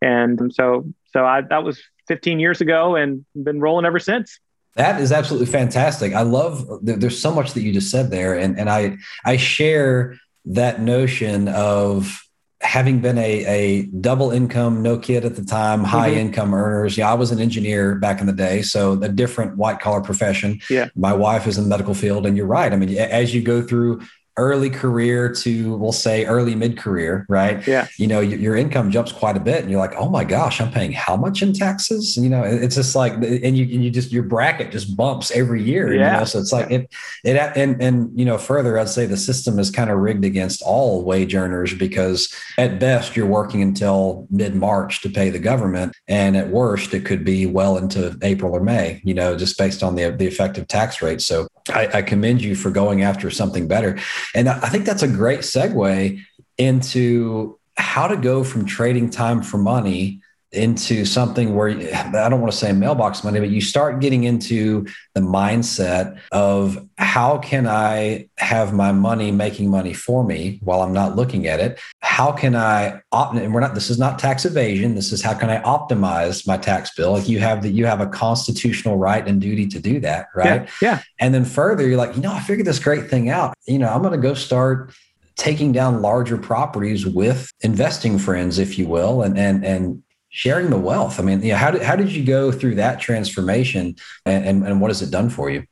And 0.00 0.52
so, 0.54 0.84
so 1.12 1.24
I, 1.24 1.40
that 1.42 1.64
was 1.64 1.80
15 2.06 2.38
years 2.38 2.60
ago 2.60 2.96
and 2.96 3.24
been 3.34 3.60
rolling 3.60 3.84
ever 3.84 3.98
since. 3.98 4.38
That 4.74 5.00
is 5.00 5.10
absolutely 5.10 5.46
fantastic. 5.46 6.14
I 6.14 6.22
love 6.22 6.66
there's 6.82 7.20
so 7.20 7.32
much 7.32 7.54
that 7.54 7.62
you 7.62 7.72
just 7.72 7.90
said 7.90 8.10
there. 8.10 8.38
And, 8.38 8.58
and 8.58 8.70
I, 8.70 8.96
I 9.24 9.36
share 9.36 10.16
that 10.44 10.80
notion 10.80 11.48
of 11.48 12.22
having 12.60 13.00
been 13.00 13.18
a, 13.18 13.44
a 13.46 13.82
double 13.86 14.30
income, 14.30 14.82
no 14.82 14.98
kid 14.98 15.24
at 15.24 15.36
the 15.36 15.44
time, 15.44 15.84
high 15.84 16.10
mm-hmm. 16.10 16.18
income 16.18 16.54
earners. 16.54 16.98
Yeah, 16.98 17.10
I 17.10 17.14
was 17.14 17.30
an 17.30 17.38
engineer 17.38 17.94
back 17.94 18.20
in 18.20 18.26
the 18.26 18.32
day, 18.32 18.62
so 18.62 19.00
a 19.00 19.08
different 19.08 19.56
white 19.56 19.80
collar 19.80 20.00
profession. 20.00 20.60
Yeah. 20.68 20.88
My 20.96 21.12
wife 21.12 21.46
is 21.46 21.56
in 21.56 21.64
the 21.64 21.70
medical 21.70 21.94
field, 21.94 22.26
and 22.26 22.36
you're 22.36 22.46
right. 22.46 22.72
I 22.72 22.76
mean, 22.76 22.96
as 22.96 23.34
you 23.34 23.42
go 23.42 23.62
through 23.62 24.02
early 24.38 24.70
career 24.70 25.32
to 25.32 25.76
we'll 25.76 25.92
say 25.92 26.24
early 26.24 26.54
mid 26.54 26.78
career 26.78 27.26
right? 27.28 27.66
Yeah. 27.66 27.86
You 27.96 28.06
know 28.06 28.20
your, 28.20 28.56
income 28.58 28.90
jumps 28.90 29.12
quite 29.12 29.36
a 29.36 29.40
bit 29.40 29.62
and 29.62 29.70
you're 29.70 29.78
like 29.78 29.94
oh 29.96 30.08
my 30.08 30.24
gosh 30.24 30.60
i'm 30.60 30.72
paying 30.72 30.90
how 30.90 31.16
much 31.16 31.42
in 31.42 31.52
taxes? 31.52 32.16
You 32.16 32.28
know 32.28 32.42
it's 32.42 32.74
just 32.74 32.96
like 32.96 33.12
and 33.12 33.56
you 33.56 33.64
and 33.64 33.84
you 33.84 33.90
just 33.90 34.10
your 34.10 34.22
bracket 34.22 34.72
just 34.72 34.96
bumps 34.96 35.30
every 35.30 35.62
year 35.62 35.92
yeah. 35.92 36.14
you 36.14 36.18
know? 36.18 36.24
so 36.24 36.38
it's 36.38 36.52
like 36.52 36.70
it 36.70 36.90
it 37.24 37.36
and 37.36 37.80
and 37.80 38.18
you 38.18 38.24
know 38.24 38.38
further 38.38 38.78
i'd 38.78 38.88
say 38.88 39.06
the 39.06 39.16
system 39.16 39.58
is 39.58 39.70
kind 39.70 39.90
of 39.90 39.98
rigged 39.98 40.24
against 40.24 40.62
all 40.62 41.04
wage 41.04 41.34
earners 41.34 41.74
because 41.74 42.34
at 42.56 42.80
best 42.80 43.16
you're 43.16 43.26
working 43.26 43.62
until 43.62 44.26
mid 44.30 44.54
march 44.54 45.02
to 45.02 45.10
pay 45.10 45.30
the 45.30 45.38
government 45.38 45.94
and 46.08 46.36
at 46.36 46.48
worst 46.48 46.94
it 46.94 47.04
could 47.04 47.24
be 47.24 47.46
well 47.46 47.76
into 47.76 48.16
april 48.22 48.52
or 48.52 48.60
may 48.60 49.00
you 49.04 49.14
know 49.14 49.36
just 49.36 49.58
based 49.58 49.82
on 49.82 49.94
the 49.94 50.10
the 50.10 50.26
effective 50.26 50.66
tax 50.68 51.02
rate. 51.02 51.20
So 51.20 51.48
I, 51.70 51.98
I 51.98 52.02
commend 52.02 52.42
you 52.42 52.54
for 52.54 52.70
going 52.70 53.02
after 53.02 53.30
something 53.30 53.68
better. 53.68 53.98
And 54.34 54.48
I 54.48 54.68
think 54.68 54.84
that's 54.84 55.02
a 55.02 55.08
great 55.08 55.40
segue 55.40 56.20
into 56.56 57.58
how 57.76 58.08
to 58.08 58.16
go 58.16 58.44
from 58.44 58.64
trading 58.66 59.10
time 59.10 59.42
for 59.42 59.58
money 59.58 60.20
into 60.52 61.04
something 61.04 61.54
where 61.54 61.68
I 61.68 62.28
don't 62.28 62.40
want 62.40 62.52
to 62.52 62.58
say 62.58 62.72
mailbox 62.72 63.22
money, 63.22 63.38
but 63.38 63.50
you 63.50 63.60
start 63.60 64.00
getting 64.00 64.24
into 64.24 64.86
the 65.14 65.20
mindset 65.20 66.18
of 66.32 66.88
how 66.96 67.38
can 67.38 67.66
I 67.66 68.28
have 68.38 68.72
my 68.72 68.92
money 68.92 69.30
making 69.30 69.70
money 69.70 69.92
for 69.92 70.24
me 70.24 70.58
while 70.62 70.80
I'm 70.80 70.92
not 70.92 71.16
looking 71.16 71.46
at 71.46 71.60
it? 71.60 71.78
How 72.00 72.32
can 72.32 72.56
I 72.56 73.00
opt? 73.12 73.36
And 73.36 73.52
we're 73.52 73.60
not. 73.60 73.74
This 73.74 73.90
is 73.90 73.98
not 73.98 74.18
tax 74.18 74.46
evasion. 74.46 74.94
This 74.94 75.12
is 75.12 75.20
how 75.20 75.34
can 75.34 75.50
I 75.50 75.60
optimize 75.62 76.46
my 76.46 76.56
tax 76.56 76.94
bill? 76.94 77.12
Like 77.12 77.28
you 77.28 77.40
have 77.40 77.62
that. 77.62 77.70
You 77.70 77.84
have 77.84 78.00
a 78.00 78.06
constitutional 78.06 78.96
right 78.96 79.26
and 79.26 79.40
duty 79.40 79.66
to 79.68 79.78
do 79.78 80.00
that, 80.00 80.28
right? 80.34 80.62
Yeah. 80.80 80.96
yeah. 80.96 81.02
And 81.18 81.34
then 81.34 81.44
further, 81.44 81.86
you're 81.86 81.98
like, 81.98 82.16
you 82.16 82.22
know, 82.22 82.32
I 82.32 82.40
figured 82.40 82.66
this 82.66 82.78
great 82.78 83.10
thing 83.10 83.28
out. 83.28 83.54
You 83.66 83.78
know, 83.78 83.88
I'm 83.88 84.00
going 84.00 84.12
to 84.12 84.18
go 84.18 84.32
start 84.32 84.94
taking 85.36 85.72
down 85.72 86.02
larger 86.02 86.36
properties 86.36 87.06
with 87.06 87.52
investing 87.60 88.18
friends, 88.18 88.58
if 88.58 88.78
you 88.78 88.86
will, 88.86 89.22
and 89.22 89.38
and 89.38 89.64
and 89.64 90.02
sharing 90.30 90.70
the 90.70 90.78
wealth. 90.78 91.18
I 91.18 91.22
mean, 91.22 91.42
yeah, 91.42 91.56
how 91.56 91.70
did 91.70 91.82
how 91.82 91.96
did 91.96 92.12
you 92.12 92.24
go 92.24 92.52
through 92.52 92.76
that 92.76 93.00
transformation, 93.00 93.96
and, 94.26 94.44
and, 94.44 94.66
and 94.66 94.80
what 94.80 94.90
has 94.90 95.02
it 95.02 95.10
done 95.10 95.30
for 95.30 95.50
you? 95.50 95.64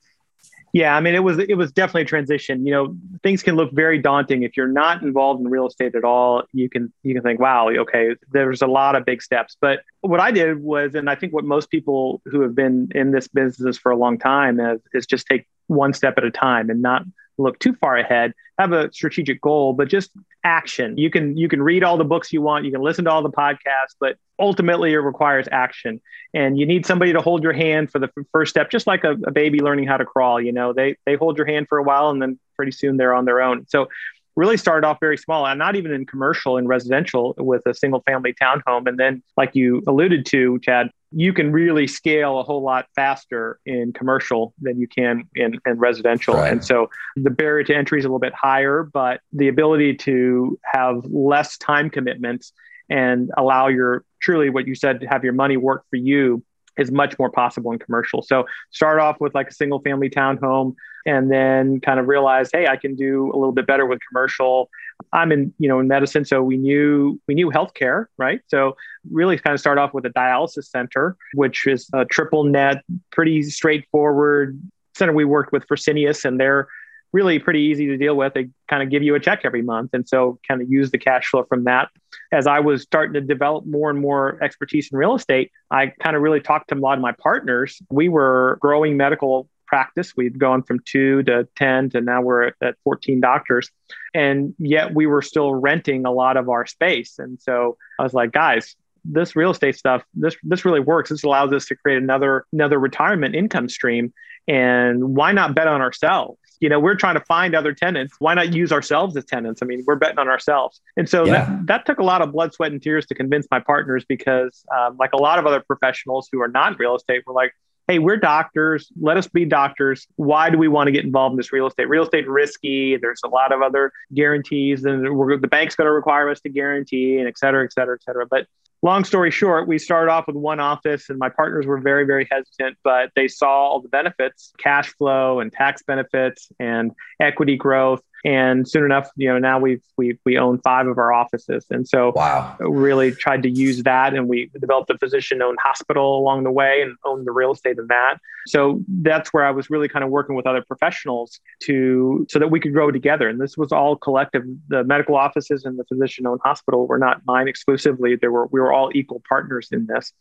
Yeah, 0.72 0.94
I 0.94 1.00
mean, 1.00 1.14
it 1.14 1.20
was 1.20 1.38
it 1.38 1.56
was 1.56 1.72
definitely 1.72 2.02
a 2.02 2.06
transition. 2.06 2.66
You 2.66 2.72
know, 2.72 2.96
things 3.22 3.42
can 3.42 3.56
look 3.56 3.72
very 3.72 3.98
daunting 3.98 4.42
if 4.42 4.58
you're 4.58 4.68
not 4.68 5.02
involved 5.02 5.40
in 5.40 5.48
real 5.48 5.66
estate 5.66 5.94
at 5.94 6.04
all. 6.04 6.42
You 6.52 6.68
can 6.68 6.92
you 7.02 7.14
can 7.14 7.22
think, 7.22 7.40
wow, 7.40 7.68
okay, 7.70 8.14
there's 8.30 8.60
a 8.60 8.66
lot 8.66 8.94
of 8.94 9.06
big 9.06 9.22
steps. 9.22 9.56
But 9.58 9.80
what 10.02 10.20
I 10.20 10.30
did 10.30 10.62
was, 10.62 10.94
and 10.94 11.08
I 11.08 11.14
think 11.14 11.32
what 11.32 11.44
most 11.44 11.70
people 11.70 12.20
who 12.26 12.42
have 12.42 12.54
been 12.54 12.90
in 12.94 13.10
this 13.10 13.26
business 13.26 13.78
for 13.78 13.90
a 13.90 13.96
long 13.96 14.18
time 14.18 14.60
is, 14.60 14.80
is 14.92 15.06
just 15.06 15.26
take 15.26 15.46
one 15.68 15.94
step 15.94 16.18
at 16.18 16.24
a 16.24 16.30
time 16.30 16.68
and 16.68 16.82
not 16.82 17.04
look 17.38 17.58
too 17.58 17.74
far 17.74 17.96
ahead 17.96 18.32
have 18.58 18.72
a 18.72 18.92
strategic 18.92 19.40
goal 19.40 19.72
but 19.72 19.88
just 19.88 20.10
action. 20.44 20.96
You 20.96 21.10
can 21.10 21.36
you 21.36 21.48
can 21.48 21.62
read 21.62 21.82
all 21.82 21.96
the 21.96 22.04
books 22.04 22.32
you 22.32 22.40
want. 22.40 22.64
You 22.64 22.72
can 22.72 22.80
listen 22.80 23.04
to 23.04 23.10
all 23.10 23.22
the 23.22 23.30
podcasts 23.30 23.94
but 24.00 24.16
ultimately 24.38 24.92
it 24.92 24.98
requires 24.98 25.46
action. 25.50 26.00
And 26.34 26.58
you 26.58 26.66
need 26.66 26.86
somebody 26.86 27.12
to 27.12 27.20
hold 27.20 27.42
your 27.42 27.52
hand 27.52 27.90
for 27.90 27.98
the 27.98 28.08
first 28.32 28.50
step 28.50 28.70
just 28.70 28.86
like 28.86 29.04
a, 29.04 29.12
a 29.26 29.30
baby 29.30 29.60
learning 29.60 29.86
how 29.86 29.96
to 29.96 30.04
crawl 30.04 30.40
you 30.40 30.52
know? 30.52 30.72
They 30.72 30.96
they 31.04 31.16
hold 31.16 31.36
your 31.36 31.46
hand 31.46 31.68
for 31.68 31.78
a 31.78 31.82
while 31.82 32.10
and 32.10 32.20
then 32.20 32.38
pretty 32.54 32.72
soon 32.72 32.96
they're 32.96 33.14
on 33.14 33.26
their 33.26 33.42
own. 33.42 33.66
So 33.68 33.88
really 34.36 34.56
started 34.56 34.86
off 34.86 34.98
very 35.00 35.16
small 35.16 35.46
and 35.46 35.58
not 35.58 35.76
even 35.76 35.92
in 35.92 36.04
commercial 36.06 36.58
and 36.58 36.68
residential 36.68 37.34
with 37.38 37.62
a 37.66 37.74
single 37.74 38.02
family 38.02 38.34
townhome. 38.34 38.86
And 38.86 38.98
then, 38.98 39.22
like 39.36 39.54
you 39.54 39.82
alluded 39.86 40.26
to, 40.26 40.58
Chad, 40.60 40.90
you 41.10 41.32
can 41.32 41.50
really 41.52 41.86
scale 41.86 42.38
a 42.38 42.42
whole 42.42 42.62
lot 42.62 42.86
faster 42.94 43.58
in 43.64 43.92
commercial 43.92 44.52
than 44.60 44.78
you 44.78 44.86
can 44.86 45.24
in, 45.34 45.58
in 45.64 45.78
residential. 45.78 46.34
Right. 46.34 46.52
And 46.52 46.64
so 46.64 46.90
the 47.16 47.30
barrier 47.30 47.64
to 47.64 47.74
entry 47.74 47.98
is 47.98 48.04
a 48.04 48.08
little 48.08 48.18
bit 48.18 48.34
higher, 48.34 48.82
but 48.82 49.20
the 49.32 49.48
ability 49.48 49.94
to 49.94 50.58
have 50.64 51.04
less 51.04 51.56
time 51.56 51.88
commitments 51.88 52.52
and 52.90 53.30
allow 53.36 53.68
your 53.68 54.04
truly 54.20 54.50
what 54.50 54.66
you 54.66 54.74
said 54.74 55.00
to 55.00 55.06
have 55.06 55.24
your 55.24 55.32
money 55.32 55.56
work 55.56 55.84
for 55.90 55.96
you 55.96 56.42
is 56.76 56.90
much 56.90 57.18
more 57.18 57.30
possible 57.30 57.72
in 57.72 57.78
commercial. 57.78 58.22
So 58.22 58.46
start 58.70 59.00
off 59.00 59.20
with 59.20 59.34
like 59.34 59.48
a 59.48 59.54
single 59.54 59.80
family 59.80 60.10
townhome 60.10 60.74
and 61.06 61.30
then 61.30 61.80
kind 61.80 62.00
of 62.00 62.08
realized, 62.08 62.50
hey, 62.52 62.66
I 62.66 62.76
can 62.76 62.96
do 62.96 63.30
a 63.32 63.36
little 63.36 63.52
bit 63.52 63.66
better 63.66 63.86
with 63.86 64.00
commercial. 64.08 64.68
I'm 65.12 65.30
in, 65.30 65.54
you 65.58 65.68
know, 65.68 65.78
in 65.78 65.88
medicine, 65.88 66.24
so 66.24 66.42
we 66.42 66.56
knew 66.56 67.20
we 67.28 67.34
knew 67.34 67.50
healthcare, 67.50 68.06
right? 68.18 68.40
So 68.48 68.76
really 69.10 69.38
kind 69.38 69.54
of 69.54 69.60
start 69.60 69.78
off 69.78 69.94
with 69.94 70.04
a 70.04 70.10
dialysis 70.10 70.64
center, 70.64 71.16
which 71.34 71.66
is 71.66 71.88
a 71.94 72.04
triple 72.04 72.44
net, 72.44 72.82
pretty 73.12 73.42
straightforward 73.44 74.60
center 74.96 75.12
we 75.12 75.24
worked 75.24 75.52
with 75.52 75.66
Fresenius 75.68 76.24
and 76.24 76.40
they're 76.40 76.68
really 77.12 77.38
pretty 77.38 77.60
easy 77.60 77.86
to 77.86 77.96
deal 77.96 78.14
with. 78.14 78.34
They 78.34 78.48
kind 78.68 78.82
of 78.82 78.90
give 78.90 79.02
you 79.02 79.14
a 79.14 79.20
check 79.20 79.42
every 79.44 79.62
month. 79.62 79.90
And 79.92 80.06
so 80.08 80.38
kind 80.46 80.60
of 80.60 80.70
use 80.70 80.90
the 80.90 80.98
cash 80.98 81.28
flow 81.28 81.44
from 81.44 81.64
that. 81.64 81.88
As 82.32 82.46
I 82.46 82.60
was 82.60 82.82
starting 82.82 83.14
to 83.14 83.20
develop 83.20 83.64
more 83.64 83.90
and 83.90 83.98
more 83.98 84.42
expertise 84.42 84.90
in 84.90 84.98
real 84.98 85.14
estate, 85.14 85.52
I 85.70 85.92
kind 86.02 86.16
of 86.16 86.22
really 86.22 86.40
talked 86.40 86.68
to 86.70 86.74
a 86.74 86.78
lot 86.78 86.98
of 86.98 87.02
my 87.02 87.12
partners. 87.12 87.80
We 87.90 88.08
were 88.08 88.58
growing 88.60 88.96
medical 88.96 89.48
practice. 89.66 90.16
We'd 90.16 90.38
gone 90.38 90.62
from 90.62 90.80
two 90.84 91.22
to 91.24 91.48
10 91.56 91.90
to 91.90 92.00
now 92.00 92.22
we're 92.22 92.52
at 92.62 92.76
14 92.84 93.20
doctors. 93.20 93.70
And 94.14 94.54
yet 94.58 94.94
we 94.94 95.06
were 95.06 95.22
still 95.22 95.54
renting 95.54 96.06
a 96.06 96.12
lot 96.12 96.36
of 96.36 96.48
our 96.48 96.66
space. 96.66 97.18
And 97.18 97.40
so 97.40 97.76
I 97.98 98.02
was 98.02 98.14
like, 98.14 98.32
guys, 98.32 98.76
this 99.04 99.36
real 99.36 99.50
estate 99.50 99.76
stuff, 99.76 100.02
this 100.14 100.36
this 100.42 100.64
really 100.64 100.80
works. 100.80 101.10
This 101.10 101.22
allows 101.22 101.52
us 101.52 101.66
to 101.66 101.76
create 101.76 102.02
another 102.02 102.44
another 102.52 102.78
retirement 102.78 103.34
income 103.34 103.68
stream. 103.68 104.12
And 104.48 105.16
why 105.16 105.32
not 105.32 105.54
bet 105.54 105.68
on 105.68 105.80
ourselves? 105.80 106.38
you 106.60 106.68
know, 106.68 106.80
we're 106.80 106.94
trying 106.94 107.14
to 107.14 107.24
find 107.24 107.54
other 107.54 107.72
tenants. 107.72 108.14
Why 108.18 108.34
not 108.34 108.54
use 108.54 108.72
ourselves 108.72 109.16
as 109.16 109.24
tenants? 109.24 109.62
I 109.62 109.66
mean, 109.66 109.84
we're 109.86 109.96
betting 109.96 110.18
on 110.18 110.28
ourselves. 110.28 110.80
And 110.96 111.08
so 111.08 111.24
yeah. 111.24 111.32
that, 111.32 111.66
that 111.66 111.86
took 111.86 111.98
a 111.98 112.02
lot 112.02 112.22
of 112.22 112.32
blood, 112.32 112.54
sweat, 112.54 112.72
and 112.72 112.82
tears 112.82 113.06
to 113.06 113.14
convince 113.14 113.46
my 113.50 113.60
partners 113.60 114.04
because, 114.08 114.64
um, 114.76 114.96
like 114.98 115.12
a 115.12 115.18
lot 115.18 115.38
of 115.38 115.46
other 115.46 115.60
professionals 115.60 116.28
who 116.32 116.40
are 116.40 116.48
not 116.48 116.78
real 116.78 116.96
estate, 116.96 117.24
were 117.26 117.34
like, 117.34 117.52
hey, 117.88 117.98
we're 117.98 118.16
doctors. 118.16 118.90
Let 119.00 119.16
us 119.16 119.26
be 119.28 119.44
doctors. 119.44 120.06
Why 120.16 120.50
do 120.50 120.58
we 120.58 120.68
want 120.68 120.88
to 120.88 120.92
get 120.92 121.04
involved 121.04 121.34
in 121.34 121.36
this 121.36 121.52
real 121.52 121.66
estate? 121.66 121.88
Real 121.88 122.02
estate 122.02 122.28
risky. 122.28 122.96
There's 122.96 123.20
a 123.24 123.28
lot 123.28 123.52
of 123.52 123.62
other 123.62 123.92
guarantees, 124.12 124.84
and 124.84 125.04
the 125.04 125.48
bank's 125.48 125.76
going 125.76 125.86
to 125.86 125.92
require 125.92 126.28
us 126.28 126.40
to 126.40 126.48
guarantee, 126.48 127.18
and 127.18 127.28
et 127.28 127.38
cetera, 127.38 127.64
et 127.64 127.72
cetera, 127.72 127.94
et 127.94 128.02
cetera. 128.02 128.26
But 128.26 128.46
long 128.82 129.04
story 129.04 129.30
short, 129.30 129.68
we 129.68 129.78
started 129.78 130.10
off 130.10 130.26
with 130.26 130.36
one 130.36 130.60
office, 130.60 131.08
and 131.08 131.18
my 131.18 131.28
partners 131.28 131.66
were 131.66 131.78
very, 131.78 132.04
very 132.04 132.26
hesitant, 132.30 132.76
but 132.82 133.10
they 133.14 133.28
saw 133.28 133.48
all 133.48 133.80
the 133.80 133.88
benefits 133.88 134.52
cash 134.58 134.88
flow 134.94 135.40
and 135.40 135.52
tax 135.52 135.82
benefits 135.82 136.48
and 136.58 136.92
equity 137.20 137.56
growth 137.56 138.02
and 138.26 138.68
soon 138.68 138.84
enough 138.84 139.08
you 139.16 139.28
know 139.28 139.38
now 139.38 139.58
we've 139.58 139.82
we 139.96 140.18
we 140.24 140.36
own 140.36 140.58
five 140.60 140.86
of 140.86 140.98
our 140.98 141.12
offices. 141.12 141.66
And 141.70 141.88
so 141.88 142.12
wow. 142.14 142.56
really 142.60 143.12
tried 143.12 143.42
to 143.44 143.50
use 143.50 143.82
that 143.84 144.14
and 144.14 144.28
we 144.28 144.50
developed 144.60 144.90
a 144.90 144.98
physician 144.98 145.42
owned 145.42 145.58
hospital 145.62 146.18
along 146.18 146.44
the 146.44 146.50
way 146.50 146.82
and 146.82 146.96
owned 147.04 147.26
the 147.26 147.32
real 147.32 147.52
estate 147.52 147.78
of 147.78 147.88
that. 147.88 148.18
So 148.46 148.80
that's 149.02 149.32
where 149.32 149.44
i 149.44 149.50
was 149.50 149.70
really 149.70 149.88
kind 149.88 150.04
of 150.04 150.10
working 150.10 150.36
with 150.36 150.46
other 150.46 150.62
professionals 150.62 151.40
to 151.62 152.26
so 152.30 152.38
that 152.38 152.50
we 152.50 152.60
could 152.60 152.72
grow 152.72 152.90
together. 152.90 153.28
And 153.28 153.40
this 153.40 153.56
was 153.56 153.72
all 153.72 153.96
collective. 153.96 154.44
The 154.68 154.84
medical 154.84 155.16
offices 155.16 155.64
and 155.64 155.78
the 155.78 155.84
physician 155.84 156.26
owned 156.26 156.40
hospital 156.44 156.86
were 156.86 156.98
not 156.98 157.22
mine 157.26 157.48
exclusively. 157.48 158.16
There 158.16 158.30
were 158.30 158.46
we 158.46 158.60
were 158.60 158.72
all 158.72 158.90
equal 158.94 159.22
partners 159.28 159.68
in 159.72 159.86
this. 159.86 160.12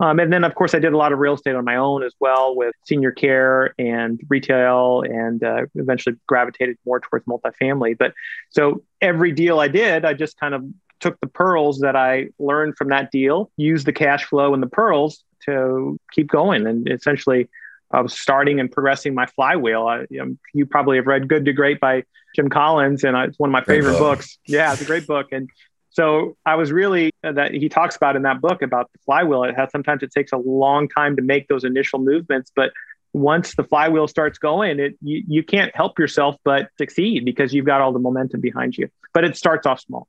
Um, 0.00 0.18
and 0.18 0.32
then 0.32 0.44
of 0.44 0.54
course 0.54 0.74
i 0.74 0.78
did 0.78 0.92
a 0.92 0.96
lot 0.96 1.12
of 1.12 1.18
real 1.18 1.34
estate 1.34 1.54
on 1.54 1.64
my 1.64 1.76
own 1.76 2.02
as 2.02 2.14
well 2.20 2.56
with 2.56 2.74
senior 2.84 3.12
care 3.12 3.74
and 3.78 4.20
retail 4.28 5.02
and 5.02 5.42
uh, 5.42 5.66
eventually 5.74 6.16
gravitated 6.26 6.76
more 6.86 7.00
towards 7.00 7.26
multi 7.26 7.49
family. 7.52 7.94
But 7.94 8.12
so 8.50 8.82
every 9.00 9.32
deal 9.32 9.60
I 9.60 9.68
did, 9.68 10.04
I 10.04 10.14
just 10.14 10.38
kind 10.38 10.54
of 10.54 10.64
took 11.00 11.18
the 11.20 11.26
pearls 11.26 11.80
that 11.80 11.96
I 11.96 12.28
learned 12.38 12.76
from 12.76 12.88
that 12.88 13.10
deal, 13.10 13.50
used 13.56 13.86
the 13.86 13.92
cash 13.92 14.24
flow 14.24 14.54
and 14.54 14.62
the 14.62 14.68
pearls 14.68 15.24
to 15.46 15.98
keep 16.12 16.28
going. 16.28 16.66
And 16.66 16.88
essentially, 16.88 17.48
I 17.90 18.00
was 18.00 18.18
starting 18.18 18.60
and 18.60 18.70
progressing 18.70 19.14
my 19.14 19.26
flywheel. 19.26 19.86
I, 19.86 20.06
you, 20.10 20.66
probably 20.66 20.96
have 20.98 21.06
read 21.06 21.28
Good 21.28 21.44
to 21.46 21.52
Great 21.52 21.80
by 21.80 22.04
Jim 22.36 22.48
Collins, 22.48 23.02
and 23.02 23.16
it's 23.16 23.38
one 23.38 23.50
of 23.50 23.52
my 23.52 23.62
great 23.62 23.78
favorite 23.78 23.98
book. 23.98 24.18
books. 24.18 24.38
Yeah, 24.46 24.72
it's 24.72 24.82
a 24.82 24.84
great 24.84 25.06
book. 25.06 25.28
And 25.32 25.50
so 25.90 26.36
I 26.46 26.54
was 26.54 26.70
really 26.70 27.10
uh, 27.24 27.32
that 27.32 27.52
he 27.52 27.68
talks 27.68 27.96
about 27.96 28.14
in 28.14 28.22
that 28.22 28.40
book 28.40 28.62
about 28.62 28.90
the 28.92 28.98
flywheel. 29.04 29.42
It 29.44 29.56
has 29.56 29.70
sometimes 29.72 30.02
it 30.02 30.12
takes 30.12 30.32
a 30.32 30.36
long 30.36 30.88
time 30.88 31.16
to 31.16 31.22
make 31.22 31.48
those 31.48 31.64
initial 31.64 31.98
movements, 31.98 32.52
but 32.54 32.72
once 33.12 33.54
the 33.54 33.64
flywheel 33.64 34.08
starts 34.08 34.38
going, 34.38 34.78
it 34.78 34.94
you, 35.02 35.22
you 35.26 35.42
can't 35.42 35.74
help 35.74 35.98
yourself 35.98 36.36
but 36.44 36.68
succeed 36.78 37.24
because 37.24 37.52
you've 37.52 37.66
got 37.66 37.80
all 37.80 37.92
the 37.92 37.98
momentum 37.98 38.40
behind 38.40 38.76
you. 38.76 38.88
But 39.12 39.24
it 39.24 39.36
starts 39.36 39.66
off 39.66 39.80
small. 39.80 40.06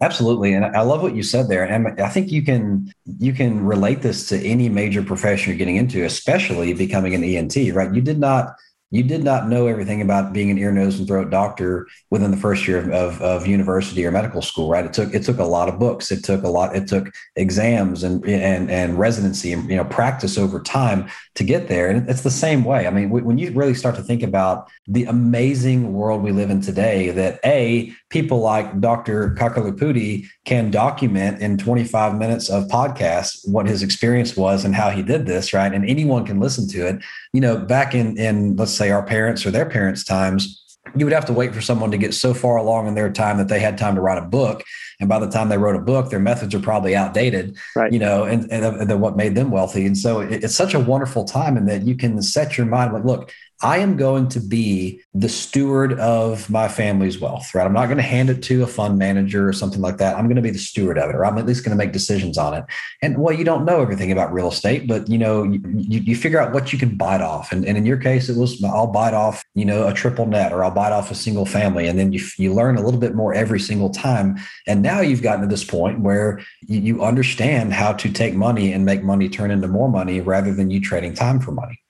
Absolutely, 0.00 0.54
and 0.54 0.64
I 0.64 0.80
love 0.82 1.02
what 1.02 1.14
you 1.14 1.22
said 1.22 1.48
there. 1.48 1.64
And 1.64 2.00
I 2.00 2.08
think 2.08 2.32
you 2.32 2.42
can 2.42 2.92
you 3.18 3.32
can 3.32 3.64
relate 3.64 4.02
this 4.02 4.28
to 4.28 4.38
any 4.38 4.68
major 4.68 5.02
profession 5.02 5.50
you're 5.50 5.58
getting 5.58 5.76
into, 5.76 6.04
especially 6.04 6.72
becoming 6.72 7.14
an 7.14 7.22
ENT. 7.22 7.56
Right? 7.74 7.92
You 7.94 8.00
did 8.00 8.18
not 8.18 8.54
you 8.94 9.02
did 9.02 9.24
not 9.24 9.48
know 9.48 9.66
everything 9.66 10.00
about 10.00 10.32
being 10.32 10.52
an 10.52 10.58
ear, 10.58 10.70
nose, 10.70 11.00
and 11.00 11.08
throat 11.08 11.28
doctor 11.28 11.88
within 12.10 12.30
the 12.30 12.36
first 12.36 12.68
year 12.68 12.78
of, 12.78 12.90
of, 12.90 13.22
of, 13.22 13.44
university 13.44 14.06
or 14.06 14.12
medical 14.12 14.40
school, 14.40 14.68
right? 14.68 14.84
It 14.84 14.92
took 14.92 15.12
it 15.12 15.24
took 15.24 15.38
a 15.38 15.44
lot 15.44 15.68
of 15.68 15.80
books. 15.80 16.12
It 16.12 16.22
took 16.22 16.44
a 16.44 16.48
lot. 16.48 16.76
It 16.76 16.86
took 16.86 17.12
exams 17.34 18.04
and 18.04 18.24
and 18.24 18.70
and 18.70 18.96
residency 18.96 19.52
and 19.52 19.68
you 19.68 19.76
know 19.76 19.84
practice 19.84 20.38
over 20.38 20.60
time 20.60 21.10
to 21.34 21.44
get 21.44 21.68
there. 21.68 21.88
And 21.90 22.08
it's 22.08 22.22
the 22.22 22.30
same 22.30 22.64
way. 22.64 22.86
I 22.86 22.90
mean, 22.90 23.10
when 23.10 23.38
you 23.38 23.50
really 23.52 23.74
start 23.74 23.96
to 23.96 24.02
think 24.02 24.22
about 24.22 24.70
the 24.86 25.04
amazing 25.04 25.92
world 25.92 26.22
we 26.22 26.30
live 26.30 26.50
in 26.50 26.60
today, 26.60 27.10
that 27.10 27.40
a 27.44 27.92
people 28.08 28.38
like 28.38 28.80
Dr. 28.80 29.34
Kakarlapudi 29.34 30.26
can 30.44 30.70
document 30.70 31.42
in 31.42 31.58
25 31.58 32.16
minutes 32.16 32.48
of 32.48 32.68
podcast 32.68 33.48
what 33.48 33.66
his 33.66 33.82
experience 33.82 34.36
was 34.36 34.64
and 34.64 34.74
how 34.74 34.90
he 34.90 35.02
did 35.02 35.26
this, 35.26 35.52
right? 35.52 35.72
And 35.72 35.88
anyone 35.88 36.24
can 36.24 36.38
listen 36.38 36.68
to 36.68 36.86
it. 36.86 37.02
You 37.32 37.40
know, 37.40 37.58
back 37.58 37.94
in 37.94 38.16
in 38.16 38.54
let's 38.56 38.72
say 38.72 38.90
our 38.90 39.04
parents 39.04 39.44
or 39.44 39.50
their 39.50 39.66
parents' 39.66 40.04
times, 40.04 40.63
you 40.96 41.06
would 41.06 41.12
have 41.12 41.24
to 41.26 41.32
wait 41.32 41.54
for 41.54 41.60
someone 41.60 41.90
to 41.90 41.98
get 41.98 42.14
so 42.14 42.34
far 42.34 42.56
along 42.56 42.86
in 42.86 42.94
their 42.94 43.10
time 43.10 43.38
that 43.38 43.48
they 43.48 43.60
had 43.60 43.78
time 43.78 43.94
to 43.94 44.00
write 44.00 44.18
a 44.18 44.26
book 44.26 44.62
and 45.00 45.08
by 45.08 45.18
the 45.18 45.28
time 45.28 45.48
they 45.48 45.58
wrote 45.58 45.76
a 45.76 45.80
book 45.80 46.10
their 46.10 46.20
methods 46.20 46.54
are 46.54 46.60
probably 46.60 46.94
outdated 46.94 47.56
right. 47.74 47.92
you 47.92 47.98
know 47.98 48.24
and, 48.24 48.50
and, 48.50 48.64
and 48.64 49.00
what 49.00 49.16
made 49.16 49.34
them 49.34 49.50
wealthy 49.50 49.86
and 49.86 49.96
so 49.96 50.20
it, 50.20 50.44
it's 50.44 50.54
such 50.54 50.74
a 50.74 50.80
wonderful 50.80 51.24
time 51.24 51.56
in 51.56 51.66
that 51.66 51.82
you 51.82 51.96
can 51.96 52.20
set 52.22 52.56
your 52.56 52.66
mind 52.66 52.92
like 52.92 53.04
look 53.04 53.32
I 53.64 53.78
am 53.78 53.96
going 53.96 54.28
to 54.28 54.40
be 54.40 55.00
the 55.14 55.28
steward 55.30 55.98
of 55.98 56.50
my 56.50 56.68
family's 56.68 57.18
wealth, 57.18 57.54
right? 57.54 57.64
I'm 57.64 57.72
not 57.72 57.86
going 57.86 57.96
to 57.96 58.02
hand 58.02 58.28
it 58.28 58.42
to 58.42 58.62
a 58.62 58.66
fund 58.66 58.98
manager 58.98 59.48
or 59.48 59.54
something 59.54 59.80
like 59.80 59.96
that. 59.96 60.18
I'm 60.18 60.26
going 60.26 60.36
to 60.36 60.42
be 60.42 60.50
the 60.50 60.58
steward 60.58 60.98
of 60.98 61.08
it, 61.08 61.16
or 61.16 61.24
I'm 61.24 61.38
at 61.38 61.46
least 61.46 61.64
going 61.64 61.70
to 61.70 61.82
make 61.82 61.90
decisions 61.90 62.36
on 62.36 62.52
it. 62.52 62.64
And 63.00 63.16
well, 63.16 63.34
you 63.34 63.42
don't 63.42 63.64
know 63.64 63.80
everything 63.80 64.12
about 64.12 64.34
real 64.34 64.48
estate, 64.48 64.86
but 64.86 65.08
you 65.08 65.16
know, 65.16 65.44
you, 65.44 65.60
you 66.00 66.14
figure 66.14 66.38
out 66.38 66.52
what 66.52 66.74
you 66.74 66.78
can 66.78 66.98
bite 66.98 67.22
off. 67.22 67.52
And, 67.52 67.64
and 67.64 67.78
in 67.78 67.86
your 67.86 67.96
case, 67.96 68.28
it 68.28 68.36
was 68.36 68.62
I'll 68.62 68.86
bite 68.86 69.14
off, 69.14 69.42
you 69.54 69.64
know, 69.64 69.88
a 69.88 69.94
triple 69.94 70.26
net 70.26 70.52
or 70.52 70.62
I'll 70.62 70.70
bite 70.70 70.92
off 70.92 71.10
a 71.10 71.14
single 71.14 71.46
family. 71.46 71.86
And 71.86 71.98
then 71.98 72.12
you, 72.12 72.22
you 72.36 72.52
learn 72.52 72.76
a 72.76 72.82
little 72.82 73.00
bit 73.00 73.14
more 73.14 73.32
every 73.32 73.60
single 73.60 73.88
time. 73.88 74.36
And 74.66 74.82
now 74.82 75.00
you've 75.00 75.22
gotten 75.22 75.40
to 75.40 75.46
this 75.46 75.64
point 75.64 76.00
where 76.00 76.38
you, 76.68 76.80
you 76.80 77.02
understand 77.02 77.72
how 77.72 77.94
to 77.94 78.12
take 78.12 78.34
money 78.34 78.74
and 78.74 78.84
make 78.84 79.02
money 79.02 79.30
turn 79.30 79.50
into 79.50 79.68
more 79.68 79.88
money 79.88 80.20
rather 80.20 80.52
than 80.52 80.70
you 80.70 80.82
trading 80.82 81.14
time 81.14 81.40
for 81.40 81.52
money. 81.52 81.80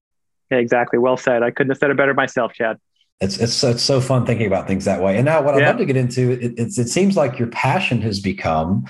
Exactly. 0.50 0.98
Well 0.98 1.16
said. 1.16 1.42
I 1.42 1.50
couldn't 1.50 1.70
have 1.70 1.78
said 1.78 1.90
it 1.90 1.96
better 1.96 2.14
myself, 2.14 2.52
Chad. 2.52 2.78
It's 3.20 3.38
it's 3.38 3.62
it's 3.62 3.82
so 3.82 4.00
fun 4.00 4.26
thinking 4.26 4.46
about 4.46 4.66
things 4.66 4.84
that 4.84 5.00
way. 5.00 5.16
And 5.16 5.24
now, 5.24 5.42
what 5.42 5.54
I'd 5.54 5.62
love 5.62 5.78
to 5.78 5.84
get 5.84 5.96
into, 5.96 6.32
it, 6.32 6.54
it's 6.58 6.78
it 6.78 6.88
seems 6.88 7.16
like 7.16 7.38
your 7.38 7.48
passion 7.48 8.00
has 8.02 8.20
become, 8.20 8.84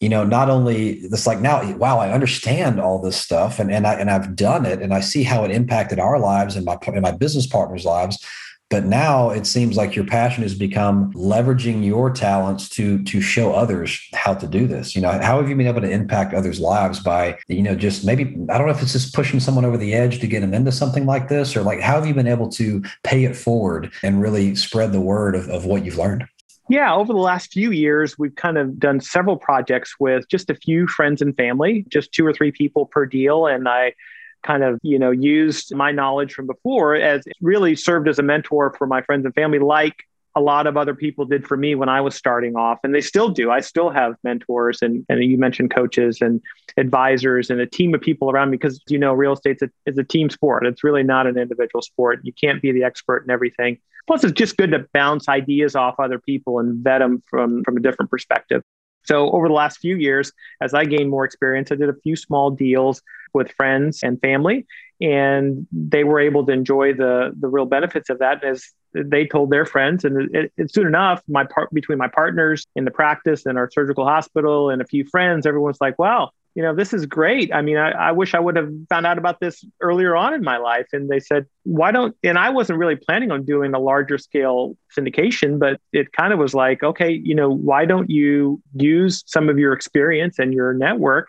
you 0.00 0.08
know, 0.08 0.22
not 0.22 0.50
only 0.50 1.06
this 1.08 1.26
like 1.26 1.40
now, 1.40 1.74
wow, 1.76 1.98
I 1.98 2.12
understand 2.12 2.78
all 2.78 3.00
this 3.00 3.16
stuff, 3.16 3.58
and 3.58 3.72
and 3.72 3.86
I 3.86 3.94
and 3.94 4.10
I've 4.10 4.36
done 4.36 4.66
it, 4.66 4.82
and 4.82 4.92
I 4.92 5.00
see 5.00 5.22
how 5.22 5.44
it 5.44 5.50
impacted 5.50 5.98
our 5.98 6.18
lives 6.18 6.56
and 6.56 6.64
my 6.64 6.78
and 6.86 7.00
my 7.00 7.12
business 7.12 7.46
partners' 7.46 7.84
lives. 7.84 8.24
But 8.70 8.84
now 8.84 9.30
it 9.30 9.46
seems 9.46 9.76
like 9.76 9.96
your 9.96 10.04
passion 10.04 10.44
has 10.44 10.54
become 10.54 11.12
leveraging 11.12 11.84
your 11.84 12.08
talents 12.08 12.68
to 12.70 13.02
to 13.02 13.20
show 13.20 13.52
others 13.52 14.00
how 14.14 14.34
to 14.34 14.46
do 14.46 14.68
this. 14.68 14.94
You 14.94 15.02
know, 15.02 15.10
how 15.10 15.40
have 15.40 15.48
you 15.48 15.56
been 15.56 15.66
able 15.66 15.80
to 15.80 15.90
impact 15.90 16.34
others' 16.34 16.60
lives 16.60 17.00
by, 17.00 17.36
you 17.48 17.62
know, 17.62 17.74
just 17.74 18.04
maybe 18.04 18.36
I 18.48 18.56
don't 18.56 18.68
know 18.68 18.72
if 18.72 18.80
it's 18.80 18.92
just 18.92 19.12
pushing 19.12 19.40
someone 19.40 19.64
over 19.64 19.76
the 19.76 19.92
edge 19.92 20.20
to 20.20 20.28
get 20.28 20.40
them 20.40 20.54
into 20.54 20.70
something 20.70 21.04
like 21.04 21.28
this, 21.28 21.56
or 21.56 21.62
like 21.62 21.80
how 21.80 21.96
have 21.96 22.06
you 22.06 22.14
been 22.14 22.28
able 22.28 22.48
to 22.50 22.82
pay 23.02 23.24
it 23.24 23.34
forward 23.34 23.92
and 24.04 24.22
really 24.22 24.54
spread 24.54 24.92
the 24.92 25.00
word 25.00 25.34
of, 25.34 25.48
of 25.48 25.66
what 25.66 25.84
you've 25.84 25.98
learned? 25.98 26.24
Yeah, 26.68 26.94
over 26.94 27.12
the 27.12 27.18
last 27.18 27.52
few 27.52 27.72
years, 27.72 28.16
we've 28.16 28.36
kind 28.36 28.56
of 28.56 28.78
done 28.78 29.00
several 29.00 29.36
projects 29.36 29.96
with 29.98 30.28
just 30.28 30.48
a 30.48 30.54
few 30.54 30.86
friends 30.86 31.20
and 31.20 31.36
family, 31.36 31.84
just 31.88 32.12
two 32.12 32.24
or 32.24 32.32
three 32.32 32.52
people 32.52 32.86
per 32.86 33.04
deal. 33.04 33.48
And 33.48 33.68
I 33.68 33.94
kind 34.42 34.62
of, 34.62 34.78
you 34.82 34.98
know, 34.98 35.10
used 35.10 35.74
my 35.74 35.92
knowledge 35.92 36.32
from 36.34 36.46
before 36.46 36.94
as 36.94 37.24
really 37.40 37.76
served 37.76 38.08
as 38.08 38.18
a 38.18 38.22
mentor 38.22 38.74
for 38.76 38.86
my 38.86 39.02
friends 39.02 39.24
and 39.24 39.34
family, 39.34 39.58
like 39.58 40.04
a 40.36 40.40
lot 40.40 40.66
of 40.66 40.76
other 40.76 40.94
people 40.94 41.24
did 41.24 41.46
for 41.46 41.56
me 41.56 41.74
when 41.74 41.88
I 41.88 42.00
was 42.00 42.14
starting 42.14 42.56
off, 42.56 42.78
and 42.84 42.94
they 42.94 43.00
still 43.00 43.30
do. 43.30 43.50
I 43.50 43.60
still 43.60 43.90
have 43.90 44.14
mentors, 44.22 44.80
and, 44.80 45.04
and 45.08 45.22
you 45.24 45.36
mentioned 45.36 45.74
coaches 45.74 46.18
and 46.20 46.40
advisors 46.76 47.50
and 47.50 47.60
a 47.60 47.66
team 47.66 47.94
of 47.94 48.00
people 48.00 48.30
around 48.30 48.50
me 48.50 48.56
because 48.56 48.80
you 48.88 48.98
know 48.98 49.12
real 49.12 49.32
estate 49.32 49.58
is 49.86 49.98
a 49.98 50.04
team 50.04 50.30
sport. 50.30 50.66
It's 50.66 50.84
really 50.84 51.02
not 51.02 51.26
an 51.26 51.36
individual 51.36 51.82
sport. 51.82 52.20
You 52.22 52.32
can't 52.32 52.62
be 52.62 52.70
the 52.72 52.84
expert 52.84 53.24
in 53.24 53.30
everything. 53.30 53.78
Plus, 54.06 54.24
it's 54.24 54.32
just 54.32 54.56
good 54.56 54.70
to 54.70 54.86
bounce 54.94 55.28
ideas 55.28 55.74
off 55.74 55.96
other 55.98 56.18
people 56.18 56.58
and 56.60 56.82
vet 56.82 57.00
them 57.00 57.22
from 57.28 57.64
from 57.64 57.76
a 57.76 57.80
different 57.80 58.10
perspective. 58.10 58.62
So 59.04 59.30
over 59.30 59.48
the 59.48 59.54
last 59.54 59.78
few 59.78 59.96
years, 59.96 60.32
as 60.60 60.74
I 60.74 60.84
gained 60.84 61.10
more 61.10 61.24
experience, 61.24 61.72
I 61.72 61.76
did 61.76 61.88
a 61.88 61.94
few 62.02 62.16
small 62.16 62.50
deals 62.50 63.02
with 63.32 63.52
friends 63.52 64.02
and 64.02 64.20
family, 64.20 64.66
and 65.00 65.66
they 65.72 66.04
were 66.04 66.20
able 66.20 66.44
to 66.46 66.52
enjoy 66.52 66.92
the 66.94 67.32
the 67.38 67.48
real 67.48 67.66
benefits 67.66 68.10
of 68.10 68.18
that 68.18 68.44
as 68.44 68.64
they 68.92 69.26
told 69.26 69.50
their 69.50 69.64
friends. 69.64 70.04
And 70.04 70.34
it, 70.34 70.52
it, 70.56 70.72
soon 70.72 70.86
enough, 70.86 71.22
my 71.28 71.44
part 71.44 71.70
between 71.72 71.98
my 71.98 72.08
partners 72.08 72.66
in 72.74 72.84
the 72.84 72.90
practice 72.90 73.46
and 73.46 73.56
our 73.56 73.70
surgical 73.70 74.04
hospital 74.04 74.70
and 74.70 74.82
a 74.82 74.84
few 74.84 75.04
friends, 75.04 75.46
everyone's 75.46 75.80
like, 75.80 75.98
"Wow, 75.98 76.30
you 76.54 76.62
know, 76.62 76.74
this 76.74 76.92
is 76.92 77.06
great. 77.06 77.52
I 77.54 77.62
mean, 77.62 77.76
I, 77.76 77.90
I, 77.90 78.12
wish 78.12 78.34
I 78.34 78.40
would 78.40 78.56
have 78.56 78.70
found 78.88 79.06
out 79.06 79.18
about 79.18 79.38
this 79.40 79.64
earlier 79.80 80.16
on 80.16 80.34
in 80.34 80.42
my 80.42 80.56
life. 80.56 80.88
And 80.92 81.08
they 81.08 81.20
said, 81.20 81.46
why 81.62 81.92
don't, 81.92 82.16
and 82.24 82.38
I 82.38 82.50
wasn't 82.50 82.78
really 82.78 82.96
planning 82.96 83.30
on 83.30 83.44
doing 83.44 83.72
a 83.72 83.78
larger 83.78 84.18
scale 84.18 84.76
syndication, 84.96 85.58
but 85.58 85.80
it 85.92 86.12
kind 86.12 86.32
of 86.32 86.38
was 86.38 86.52
like, 86.52 86.82
okay, 86.82 87.10
you 87.10 87.34
know, 87.34 87.48
why 87.48 87.84
don't 87.84 88.10
you 88.10 88.60
use 88.74 89.22
some 89.26 89.48
of 89.48 89.58
your 89.58 89.72
experience 89.72 90.38
and 90.38 90.52
your 90.52 90.74
network 90.74 91.28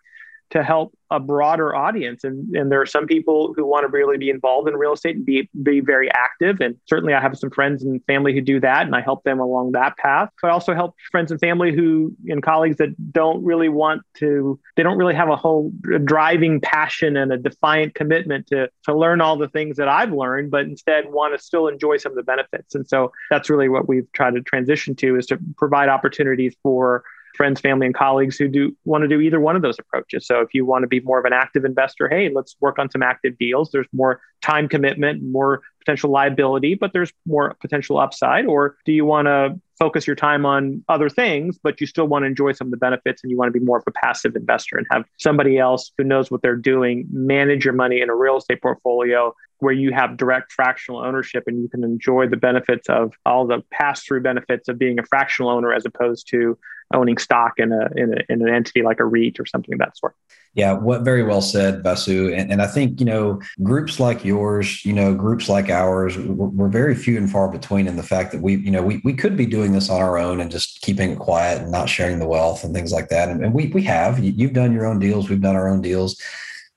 to 0.52 0.64
help 0.64 0.94
a 1.10 1.20
broader 1.20 1.76
audience. 1.76 2.24
And, 2.24 2.56
and 2.56 2.72
there 2.72 2.82
are 2.82 2.86
some 2.86 3.06
people 3.06 3.54
who 3.56 3.66
want 3.66 3.84
to 3.84 3.90
really 3.90 4.18
be 4.18 4.30
involved 4.30 4.70
in 4.70 4.76
real 4.76 4.94
estate 4.94 5.16
and 5.18 5.26
be, 5.26 5.50
be 5.62 5.82
very 5.82 6.10
active. 6.12 6.62
And 6.62 6.78
certainly 6.88 7.14
I 7.14 7.20
have 7.20 7.38
some 7.38 7.50
friends 7.50 7.84
and 7.84 8.02
family 8.06 8.34
who 8.34 8.42
do 8.42 8.60
that 8.62 8.86
and 8.86 8.96
I 8.96 9.02
help 9.02 9.24
them 9.24 9.40
along 9.40 9.74
that 9.74 9.98
path. 9.98 10.30
I 10.44 10.50
also 10.50 10.74
help 10.74 10.96
friends 11.12 11.32
and 11.32 11.40
family 11.40 11.74
who 11.74 12.16
and 12.28 12.42
colleagues 12.42 12.78
that 12.78 13.12
don't 13.12 13.44
really 13.44 13.68
want 13.68 14.04
to, 14.20 14.60
they 14.78 14.84
don't 14.84 14.98
really 14.98 15.16
have 15.16 15.30
a 15.30 15.36
whole 15.36 15.72
driving 16.06 16.62
passion 16.62 17.18
and 17.18 17.32
a 17.32 17.38
defiant 17.38 17.96
commitment 17.96 18.48
to, 18.48 18.70
to 18.86 18.96
learn 18.96 19.20
all 19.20 19.38
the 19.38 19.50
things 19.50 19.78
that 19.78 19.90
I've 19.90 20.14
learned, 20.14 20.52
but 20.52 20.62
instead 20.62 21.12
want 21.12 21.38
to 21.38 21.44
still 21.44 21.68
enjoy 21.68 21.98
some 21.98 22.14
of 22.14 22.16
the 22.16 22.24
benefits. 22.24 22.76
And 22.76 22.88
so 22.88 23.12
that's 23.30 23.50
really 23.50 23.68
what 23.68 23.88
we've 23.88 24.10
tried 24.14 24.36
to 24.36 24.42
transition 24.42 24.96
to 24.96 25.18
is 25.18 25.26
to 25.28 25.38
provide 25.58 25.90
opportunities 25.90 26.56
for 26.64 27.04
friends, 27.36 27.62
family, 27.62 27.86
and 27.86 27.96
colleagues 27.96 28.38
who 28.38 28.48
do 28.48 28.76
want 28.86 29.04
to 29.04 29.08
do 29.08 29.22
either 29.22 29.40
one 29.40 29.56
of 29.56 29.62
those 29.62 29.80
approaches. 29.80 30.26
So 30.26 30.42
if 30.42 30.54
you 30.54 30.66
want 30.66 30.84
to 30.84 30.88
be 30.88 31.00
more 31.00 31.20
of 31.20 31.26
an 31.26 31.34
active 31.34 31.66
investor, 31.66 32.10
hey, 32.10 32.30
let's 32.34 32.56
work 32.60 32.80
on 32.80 32.90
some 32.90 33.04
active 33.04 33.38
deals. 33.38 33.72
There's 33.72 33.88
more 33.94 34.22
time 34.42 34.68
commitment, 34.68 35.24
more 35.24 35.62
potential 35.82 36.10
liability, 36.10 36.76
but 36.76 36.94
there's 36.94 37.12
more 37.26 37.56
potential 37.60 38.00
upside. 38.00 38.46
Or 38.46 38.78
do 38.86 38.92
you 38.92 39.06
want 39.06 39.26
to 39.28 39.60
focus 39.82 40.06
your 40.06 40.16
time 40.16 40.46
on 40.46 40.84
other 40.90 41.10
things, 41.10 41.58
but 41.58 41.82
you 41.82 41.88
still 41.88 42.06
want 42.06 42.22
to 42.22 42.28
enjoy 42.28 42.52
some 42.52 42.68
of 42.68 42.72
the 42.72 42.78
benefits 42.78 43.24
and 43.24 43.32
you 43.32 43.38
want 43.38 43.52
to 43.52 43.60
be 43.60 43.66
more 43.66 43.80
of 43.80 43.84
a 43.88 43.92
passive 43.92 44.36
investor 44.36 44.78
and 44.78 44.86
have 44.92 45.04
somebody 45.18 45.58
else 45.58 45.92
who 45.98 46.04
knows 46.04 46.30
what 46.30 46.44
they're 46.44 46.56
doing 46.56 47.08
manage 47.12 47.66
your 47.66 47.74
money 47.74 48.00
in 48.00 48.08
a 48.08 48.16
real 48.16 48.38
estate 48.38 48.62
portfolio 48.62 49.34
where 49.58 49.74
you 49.74 49.92
have 49.92 50.18
direct 50.18 50.52
fractional 50.52 51.04
ownership 51.04 51.46
and 51.48 51.62
you 51.64 51.68
can 51.68 51.84
enjoy 51.84 52.28
the 52.28 52.38
benefits 52.38 52.90
of 52.90 53.14
all 53.26 53.48
the 53.48 53.64
pass 53.72 54.04
through 54.04 54.22
benefits 54.22 54.68
of 54.68 54.78
being 54.78 55.00
a 55.00 55.04
fractional 55.04 55.50
owner 55.50 55.74
as 55.74 55.84
opposed 55.84 56.28
to 56.30 56.58
owning 56.94 57.18
stock 57.18 57.54
in 57.58 57.72
a, 57.72 57.90
in, 57.96 58.14
a, 58.14 58.34
in 58.34 58.48
an 58.48 58.54
entity 58.54 58.84
like 58.84 59.00
a 59.00 59.06
REIT 59.06 59.40
or 59.40 59.48
something 59.48 59.74
of 59.74 59.80
that 59.80 59.98
sort. 59.98 60.16
Yeah, 60.54 60.74
what 60.74 61.04
very 61.04 61.24
well 61.24 61.42
said, 61.42 61.82
Vasu. 61.82 62.38
And, 62.38 62.52
and 62.52 62.62
I 62.62 62.68
think, 62.68 63.00
you 63.00 63.06
know, 63.06 63.40
groups 63.64 64.02
like 64.02 64.26
yours, 64.26 64.84
you 64.84 64.92
know, 64.92 65.16
groups 65.16 65.48
like 65.48 65.70
ours, 65.70 66.18
we're, 66.18 66.48
we're, 66.48 66.68
very 66.68 66.94
few 66.94 67.18
and 67.18 67.32
far 67.32 67.50
between 67.50 67.88
in 67.88 67.96
the 67.96 68.04
fact 68.04 68.34
that 68.34 68.42
we, 68.42 68.58
you 68.58 68.72
know, 68.72 68.82
we, 68.82 69.02
we 69.06 69.14
could 69.14 69.38
be 69.38 69.46
doing 69.46 69.72
this 69.72 69.90
on 69.90 70.02
our 70.02 70.18
own 70.18 70.42
and 70.42 70.52
just 70.52 70.82
keeping 70.82 71.12
it 71.12 71.20
quiet 71.20 71.62
and 71.62 71.72
not 71.72 71.88
sharing 71.88 72.20
the 72.20 72.28
wealth 72.28 72.66
and 72.66 72.74
things 72.74 72.92
like 72.92 73.08
that. 73.08 73.30
And, 73.30 73.46
and 73.46 73.54
we, 73.54 73.68
we 73.68 73.82
have, 73.84 74.20
you've 74.20 74.52
done 74.52 74.74
your 74.74 74.86
own 74.86 75.00
deals, 75.00 75.30
we've 75.30 75.42
done 75.42 75.56
our 75.56 75.70
own 75.70 75.82
deals. 75.82 76.22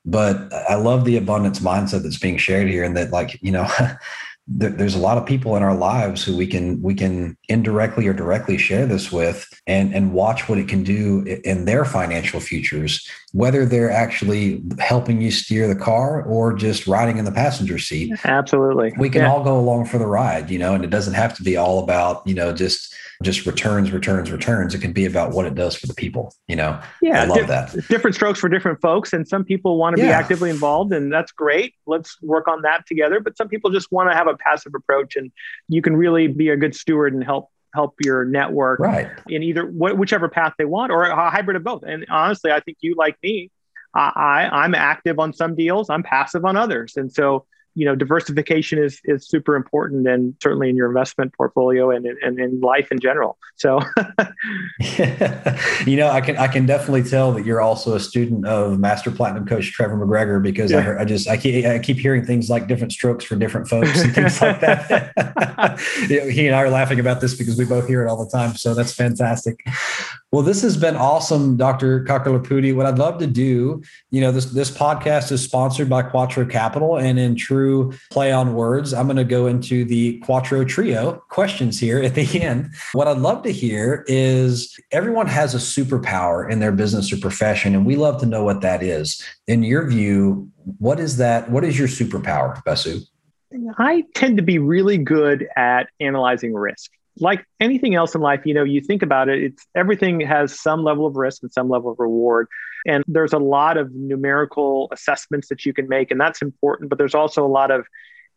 But 0.05 0.53
I 0.53 0.75
love 0.75 1.03
the 1.03 1.17
abundance 1.17 1.59
mindset 1.59 2.03
that's 2.03 2.19
being 2.19 2.37
shared 2.37 2.69
here 2.69 2.83
and 2.83 2.95
that 2.95 3.11
like, 3.11 3.37
you 3.41 3.51
know, 3.51 3.67
there's 4.47 4.95
a 4.95 4.99
lot 4.99 5.17
of 5.17 5.25
people 5.25 5.55
in 5.55 5.63
our 5.63 5.75
lives 5.75 6.23
who 6.23 6.37
we 6.37 6.45
can 6.45 6.79
we 6.79 6.93
can 6.93 7.35
indirectly 7.49 8.05
or 8.05 8.13
directly 8.13 8.59
share 8.59 8.85
this 8.85 9.11
with 9.11 9.47
and 9.65 9.93
and 9.95 10.13
watch 10.13 10.47
what 10.47 10.59
it 10.59 10.67
can 10.67 10.83
do 10.83 11.23
in 11.43 11.65
their 11.65 11.83
financial 11.83 12.39
futures 12.39 13.09
whether 13.35 13.65
they're 13.65 13.91
actually 13.91 14.63
helping 14.79 15.19
you 15.19 15.29
steer 15.29 15.67
the 15.67 15.75
car 15.75 16.23
or 16.23 16.53
just 16.53 16.87
riding 16.87 17.17
in 17.17 17.25
the 17.25 17.31
passenger 17.31 17.77
seat 17.77 18.13
absolutely 18.23 18.93
we 18.97 19.09
can 19.09 19.21
yeah. 19.21 19.29
all 19.29 19.43
go 19.43 19.59
along 19.59 19.83
for 19.85 19.97
the 19.97 20.07
ride 20.07 20.49
you 20.49 20.57
know 20.57 20.73
and 20.73 20.85
it 20.85 20.89
doesn't 20.89 21.15
have 21.15 21.35
to 21.35 21.43
be 21.43 21.57
all 21.57 21.83
about 21.83 22.25
you 22.25 22.33
know 22.33 22.53
just 22.53 22.95
just 23.23 23.45
returns, 23.45 23.91
returns, 23.91 24.31
returns. 24.31 24.75
It 24.75 24.79
can 24.79 24.91
be 24.91 25.05
about 25.05 25.31
what 25.31 25.45
it 25.45 25.55
does 25.55 25.75
for 25.75 25.87
the 25.87 25.93
people. 25.93 26.33
You 26.47 26.55
know, 26.55 26.81
yeah, 27.01 27.21
I 27.21 27.25
love 27.25 27.47
that. 27.47 27.73
Different 27.87 28.15
strokes 28.15 28.39
for 28.39 28.49
different 28.49 28.81
folks, 28.81 29.13
and 29.13 29.27
some 29.27 29.43
people 29.43 29.77
want 29.77 29.95
to 29.95 30.01
yeah. 30.01 30.09
be 30.09 30.13
actively 30.13 30.49
involved, 30.49 30.91
and 30.93 31.11
that's 31.11 31.31
great. 31.31 31.75
Let's 31.85 32.21
work 32.21 32.47
on 32.47 32.61
that 32.63 32.85
together. 32.85 33.19
But 33.19 33.37
some 33.37 33.47
people 33.47 33.71
just 33.71 33.91
want 33.91 34.11
to 34.11 34.15
have 34.15 34.27
a 34.27 34.35
passive 34.35 34.73
approach, 34.75 35.15
and 35.15 35.31
you 35.67 35.81
can 35.81 35.95
really 35.95 36.27
be 36.27 36.49
a 36.49 36.57
good 36.57 36.75
steward 36.75 37.13
and 37.13 37.23
help 37.23 37.49
help 37.75 37.95
your 38.01 38.25
network 38.25 38.79
right. 38.79 39.09
in 39.27 39.43
either 39.43 39.67
wh- 39.67 39.97
whichever 39.97 40.29
path 40.29 40.53
they 40.57 40.65
want, 40.65 40.91
or 40.91 41.03
a 41.03 41.29
hybrid 41.29 41.57
of 41.57 41.63
both. 41.63 41.83
And 41.83 42.05
honestly, 42.09 42.51
I 42.51 42.59
think 42.61 42.77
you 42.81 42.95
like 42.95 43.17
me. 43.21 43.51
I, 43.93 44.49
I'm 44.51 44.75
active 44.75 45.19
on 45.19 45.31
some 45.31 45.55
deals. 45.55 45.89
I'm 45.89 46.03
passive 46.03 46.43
on 46.43 46.57
others, 46.57 46.97
and 46.97 47.11
so 47.11 47.45
you 47.75 47.85
know 47.85 47.95
diversification 47.95 48.81
is 48.81 48.99
is 49.03 49.27
super 49.27 49.55
important 49.55 50.07
and 50.07 50.33
certainly 50.41 50.69
in 50.69 50.75
your 50.75 50.87
investment 50.87 51.33
portfolio 51.33 51.91
and 51.91 52.05
and 52.05 52.39
in 52.39 52.59
life 52.61 52.91
in 52.91 52.99
general. 52.99 53.37
So 53.55 53.79
you 55.85 55.97
know 55.97 56.09
i 56.09 56.21
can 56.21 56.37
i 56.37 56.47
can 56.47 56.65
definitely 56.65 57.03
tell 57.03 57.31
that 57.33 57.45
you're 57.45 57.61
also 57.61 57.95
a 57.95 57.99
student 57.99 58.45
of 58.45 58.79
master 58.79 59.11
platinum 59.11 59.45
coach 59.45 59.71
trevor 59.71 59.95
mcgregor 59.95 60.41
because 60.41 60.71
yeah. 60.71 60.79
I, 60.79 60.81
heard, 60.81 61.01
I 61.01 61.05
just 61.05 61.27
I 61.27 61.37
keep, 61.37 61.65
I 61.65 61.79
keep 61.79 61.97
hearing 61.97 62.25
things 62.25 62.49
like 62.49 62.67
different 62.67 62.91
strokes 62.91 63.23
for 63.23 63.35
different 63.35 63.67
folks 63.67 64.01
and 64.01 64.13
things 64.13 64.41
like 64.41 64.59
that. 64.61 65.13
He 66.35 66.47
and 66.47 66.55
i 66.55 66.59
are 66.59 66.69
laughing 66.69 66.99
about 66.99 67.21
this 67.21 67.35
because 67.35 67.57
we 67.57 67.65
both 67.65 67.87
hear 67.87 68.05
it 68.05 68.09
all 68.09 68.23
the 68.23 68.29
time. 68.29 68.55
So 68.55 68.73
that's 68.73 68.93
fantastic 68.93 69.65
well, 70.35 70.43
this 70.43 70.61
has 70.63 70.75
been 70.75 70.97
awesome, 70.97 71.55
Dr. 71.55 72.03
Kakarlapudi. 72.03 72.75
What 72.75 72.85
I'd 72.85 72.97
love 72.97 73.19
to 73.19 73.25
do, 73.25 73.81
you 74.11 74.19
know, 74.19 74.33
this 74.33 74.47
this 74.47 74.69
podcast 74.69 75.31
is 75.31 75.41
sponsored 75.41 75.89
by 75.89 76.01
Quattro 76.01 76.45
Capital, 76.45 76.97
and 76.97 77.17
in 77.17 77.37
true 77.37 77.93
play 78.11 78.33
on 78.33 78.53
words, 78.53 78.93
I'm 78.93 79.05
going 79.05 79.15
to 79.15 79.23
go 79.23 79.47
into 79.47 79.85
the 79.85 80.19
Quattro 80.19 80.65
Trio 80.65 81.23
questions 81.29 81.79
here 81.79 82.03
at 82.03 82.15
the 82.15 82.41
end. 82.41 82.71
What 82.91 83.07
I'd 83.07 83.19
love 83.19 83.43
to 83.43 83.49
hear 83.49 84.03
is 84.09 84.77
everyone 84.91 85.27
has 85.27 85.55
a 85.55 85.57
superpower 85.57 86.51
in 86.51 86.59
their 86.59 86.73
business 86.73 87.13
or 87.13 87.17
profession, 87.17 87.73
and 87.73 87.85
we 87.85 87.95
love 87.95 88.19
to 88.19 88.25
know 88.25 88.43
what 88.43 88.59
that 88.59 88.83
is. 88.83 89.23
In 89.47 89.63
your 89.63 89.87
view, 89.87 90.51
what 90.79 90.99
is 90.99 91.15
that? 91.15 91.49
What 91.49 91.63
is 91.63 91.79
your 91.79 91.87
superpower, 91.87 92.61
Vasu? 92.65 93.07
I 93.77 94.03
tend 94.15 94.35
to 94.35 94.43
be 94.43 94.59
really 94.59 94.97
good 94.97 95.47
at 95.55 95.87
analyzing 96.01 96.53
risk 96.53 96.91
like 97.19 97.45
anything 97.59 97.95
else 97.95 98.15
in 98.15 98.21
life, 98.21 98.41
you 98.45 98.53
know, 98.53 98.63
you 98.63 98.81
think 98.81 99.01
about 99.01 99.29
it, 99.29 99.43
it's 99.43 99.65
everything 99.75 100.19
has 100.21 100.59
some 100.59 100.83
level 100.83 101.05
of 101.05 101.15
risk 101.15 101.43
and 101.43 101.51
some 101.51 101.69
level 101.69 101.91
of 101.91 101.99
reward. 101.99 102.47
And 102.85 103.03
there's 103.07 103.33
a 103.33 103.39
lot 103.39 103.77
of 103.77 103.91
numerical 103.93 104.89
assessments 104.91 105.47
that 105.49 105.65
you 105.65 105.73
can 105.73 105.87
make, 105.87 106.11
and 106.11 106.19
that's 106.19 106.41
important, 106.41 106.89
but 106.89 106.97
there's 106.97 107.15
also 107.15 107.45
a 107.45 107.47
lot 107.47 107.71
of 107.71 107.87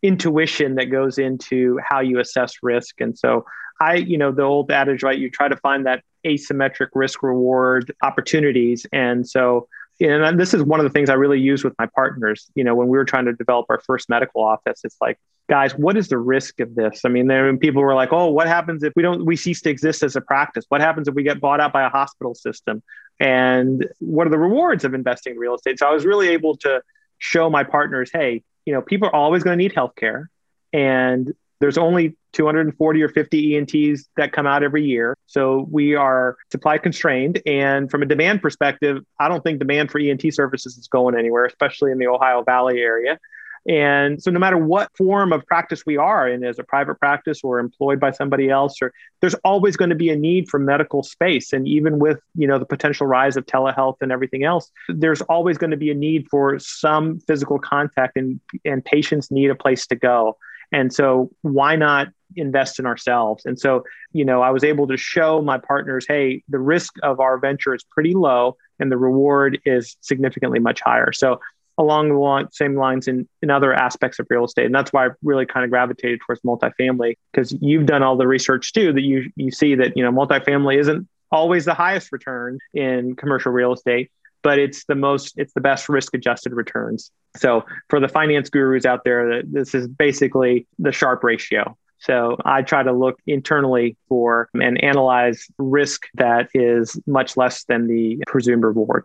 intuition 0.02 0.76
that 0.76 0.86
goes 0.86 1.18
into 1.18 1.78
how 1.84 2.00
you 2.00 2.20
assess 2.20 2.54
risk. 2.62 3.00
And 3.00 3.18
so 3.18 3.44
I, 3.80 3.96
you 3.96 4.16
know, 4.16 4.32
the 4.32 4.42
old 4.42 4.70
adage, 4.70 5.02
right? 5.02 5.18
You 5.18 5.30
try 5.30 5.48
to 5.48 5.56
find 5.56 5.86
that 5.86 6.02
asymmetric 6.26 6.88
risk 6.94 7.22
reward 7.22 7.94
opportunities. 8.02 8.86
And 8.92 9.28
so 9.28 9.68
and 10.00 10.38
this 10.38 10.54
is 10.54 10.62
one 10.62 10.80
of 10.80 10.84
the 10.84 10.90
things 10.90 11.10
I 11.10 11.14
really 11.14 11.40
use 11.40 11.64
with 11.64 11.74
my 11.78 11.86
partners. 11.86 12.50
You 12.54 12.64
know, 12.64 12.74
when 12.74 12.88
we 12.88 12.96
were 12.96 13.04
trying 13.04 13.24
to 13.26 13.32
develop 13.32 13.66
our 13.68 13.80
first 13.80 14.08
medical 14.08 14.42
office, 14.42 14.80
it's 14.84 14.96
like, 15.00 15.18
guys, 15.48 15.74
what 15.74 15.96
is 15.96 16.08
the 16.08 16.18
risk 16.18 16.60
of 16.60 16.74
this? 16.74 17.02
I 17.04 17.08
mean, 17.08 17.26
there 17.26 17.56
people 17.56 17.82
were 17.82 17.94
like, 17.94 18.12
oh, 18.12 18.30
what 18.30 18.46
happens 18.46 18.82
if 18.82 18.92
we 18.94 19.02
don't 19.02 19.24
we 19.24 19.34
cease 19.36 19.60
to 19.62 19.70
exist 19.70 20.02
as 20.02 20.14
a 20.14 20.20
practice? 20.20 20.64
What 20.68 20.80
happens 20.80 21.08
if 21.08 21.14
we 21.14 21.22
get 21.22 21.40
bought 21.40 21.60
out 21.60 21.72
by 21.72 21.82
a 21.82 21.88
hospital 21.88 22.34
system? 22.34 22.82
And 23.18 23.88
what 23.98 24.26
are 24.26 24.30
the 24.30 24.38
rewards 24.38 24.84
of 24.84 24.94
investing 24.94 25.34
in 25.34 25.38
real 25.38 25.54
estate? 25.54 25.78
So 25.78 25.88
I 25.88 25.92
was 25.92 26.04
really 26.04 26.28
able 26.28 26.56
to 26.58 26.82
show 27.18 27.50
my 27.50 27.64
partners, 27.64 28.10
hey, 28.12 28.44
you 28.64 28.72
know, 28.72 28.82
people 28.82 29.08
are 29.08 29.14
always 29.14 29.42
going 29.42 29.58
to 29.58 29.62
need 29.62 29.74
healthcare, 29.74 30.26
and 30.72 31.32
there's 31.60 31.78
only 31.78 32.16
240 32.32 33.02
or 33.02 33.08
50 33.08 33.56
ENTs 33.56 34.08
that 34.16 34.32
come 34.32 34.46
out 34.46 34.62
every 34.62 34.84
year. 34.84 35.16
So 35.26 35.66
we 35.70 35.94
are 35.94 36.36
supply 36.52 36.78
constrained. 36.78 37.40
And 37.46 37.90
from 37.90 38.02
a 38.02 38.06
demand 38.06 38.42
perspective, 38.42 39.04
I 39.18 39.28
don't 39.28 39.42
think 39.42 39.58
demand 39.58 39.90
for 39.90 39.98
ENT 39.98 40.22
services 40.32 40.76
is 40.76 40.88
going 40.88 41.16
anywhere, 41.16 41.44
especially 41.44 41.90
in 41.90 41.98
the 41.98 42.06
Ohio 42.06 42.42
Valley 42.42 42.80
area. 42.80 43.18
And 43.68 44.22
so 44.22 44.30
no 44.30 44.38
matter 44.38 44.56
what 44.56 44.96
form 44.96 45.32
of 45.32 45.44
practice 45.46 45.84
we 45.84 45.98
are 45.98 46.28
in 46.28 46.42
as 46.42 46.58
a 46.58 46.64
private 46.64 46.98
practice 46.98 47.40
or 47.44 47.58
employed 47.58 48.00
by 48.00 48.12
somebody 48.12 48.48
else, 48.48 48.80
or 48.80 48.92
there's 49.20 49.34
always 49.44 49.76
going 49.76 49.90
to 49.90 49.96
be 49.96 50.08
a 50.10 50.16
need 50.16 50.48
for 50.48 50.58
medical 50.58 51.02
space. 51.02 51.52
And 51.52 51.68
even 51.68 51.98
with, 51.98 52.18
you 52.34 52.46
know, 52.46 52.58
the 52.58 52.64
potential 52.64 53.06
rise 53.06 53.36
of 53.36 53.44
telehealth 53.44 53.96
and 54.00 54.10
everything 54.10 54.44
else, 54.44 54.70
there's 54.88 55.20
always 55.22 55.58
going 55.58 55.70
to 55.72 55.76
be 55.76 55.90
a 55.90 55.94
need 55.94 56.28
for 56.30 56.58
some 56.58 57.20
physical 57.20 57.58
contact 57.58 58.16
and, 58.16 58.40
and 58.64 58.82
patients 58.84 59.30
need 59.30 59.50
a 59.50 59.54
place 59.54 59.86
to 59.88 59.96
go. 59.96 60.36
And 60.72 60.92
so 60.92 61.30
why 61.42 61.76
not 61.76 62.08
invest 62.36 62.78
in 62.78 62.86
ourselves? 62.86 63.46
And 63.46 63.58
so, 63.58 63.84
you 64.12 64.24
know, 64.24 64.42
I 64.42 64.50
was 64.50 64.64
able 64.64 64.86
to 64.88 64.96
show 64.96 65.40
my 65.40 65.58
partners, 65.58 66.04
hey, 66.06 66.42
the 66.48 66.58
risk 66.58 66.94
of 67.02 67.20
our 67.20 67.38
venture 67.38 67.74
is 67.74 67.84
pretty 67.84 68.14
low 68.14 68.56
and 68.78 68.92
the 68.92 68.98
reward 68.98 69.60
is 69.64 69.96
significantly 70.00 70.58
much 70.58 70.80
higher. 70.80 71.12
So 71.12 71.40
along 71.78 72.08
the 72.08 72.48
same 72.50 72.76
lines 72.76 73.06
in, 73.06 73.28
in 73.40 73.50
other 73.50 73.72
aspects 73.72 74.18
of 74.18 74.26
real 74.28 74.44
estate. 74.44 74.66
And 74.66 74.74
that's 74.74 74.92
why 74.92 75.06
I 75.06 75.10
really 75.22 75.46
kind 75.46 75.64
of 75.64 75.70
gravitated 75.70 76.20
towards 76.26 76.42
multifamily 76.42 77.14
because 77.32 77.56
you've 77.60 77.86
done 77.86 78.02
all 78.02 78.16
the 78.16 78.26
research 78.26 78.72
too 78.72 78.92
that 78.92 79.02
you 79.02 79.30
you 79.36 79.52
see 79.52 79.76
that, 79.76 79.96
you 79.96 80.02
know, 80.02 80.10
multifamily 80.10 80.78
isn't 80.78 81.08
always 81.30 81.64
the 81.64 81.74
highest 81.74 82.10
return 82.10 82.58
in 82.74 83.14
commercial 83.14 83.52
real 83.52 83.72
estate, 83.72 84.10
but 84.42 84.58
it's 84.58 84.84
the 84.86 84.94
most 84.94 85.34
it's 85.36 85.52
the 85.54 85.60
best 85.60 85.88
risk 85.88 86.14
adjusted 86.14 86.52
returns 86.52 87.10
so 87.36 87.64
for 87.88 88.00
the 88.00 88.08
finance 88.08 88.50
gurus 88.50 88.84
out 88.84 89.04
there 89.04 89.42
this 89.42 89.74
is 89.74 89.86
basically 89.88 90.66
the 90.78 90.92
Sharpe 90.92 91.24
ratio 91.24 91.76
so 91.98 92.36
i 92.44 92.62
try 92.62 92.82
to 92.82 92.92
look 92.92 93.18
internally 93.26 93.96
for 94.08 94.48
and 94.54 94.82
analyze 94.82 95.46
risk 95.58 96.06
that 96.14 96.48
is 96.54 96.98
much 97.06 97.36
less 97.36 97.64
than 97.64 97.86
the 97.88 98.22
presumed 98.26 98.62
reward 98.62 99.04